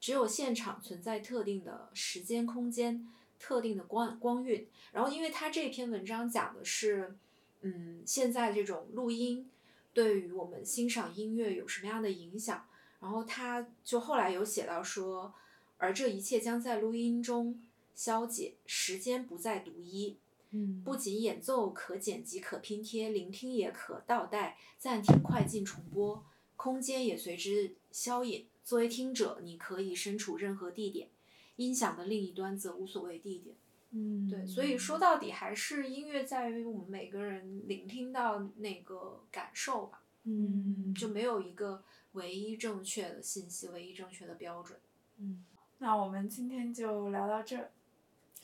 [0.00, 3.08] 只有现场存在特定的时间空间、
[3.38, 4.66] 特定的光光晕。
[4.92, 7.16] 然后，因为他这篇文章讲的是，
[7.62, 9.50] 嗯，现在这种录音
[9.92, 12.66] 对于我们欣赏音乐有什么样的影响。
[13.00, 15.34] 然后，他就后来有写到说，
[15.78, 17.62] 而这一切将在录音中
[17.94, 20.16] 消解，时间不再独一。
[20.56, 26.24] 嗯不仅演奏可剪辑、可拼贴，聆听也可倒带、暂停、快进、重播，
[26.54, 28.46] 空间也随之消隐。
[28.62, 31.08] 作为听者，你可以身处任何地点，
[31.56, 33.56] 音响的另一端则无所谓地点。
[33.90, 41.82] 嗯，对，所以说到底还是音乐在于我们每个人聆听到那个感受吧，嗯，就没有一个
[42.12, 44.78] 唯一正确的信息、唯一正确的标准。
[45.18, 45.44] 嗯，
[45.78, 47.70] 那我们今天就聊到这儿。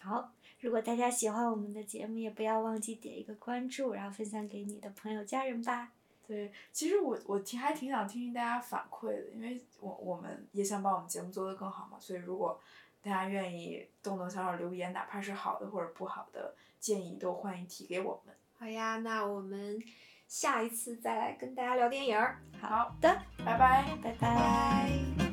[0.01, 0.33] 好。
[0.61, 5.91] 如果大家喜欢我们的节目，也不要忘记点一个关注，然后分享给你的朋友、家人吧。
[6.29, 12.61] 对，其实我我挺还挺想听听大家反馈的，因为我我们也想把我们节目做得更好嘛，所以如果
[13.03, 18.35] 大家愿意动动小手留言，哪怕是好的或者不好的建议，都欢迎提给我们。
[18.59, 19.83] 好呀，那我们
[20.29, 22.39] 下一次再来跟大家聊电影儿。
[22.61, 23.97] 好的，拜拜。
[24.03, 25.30] 拜拜。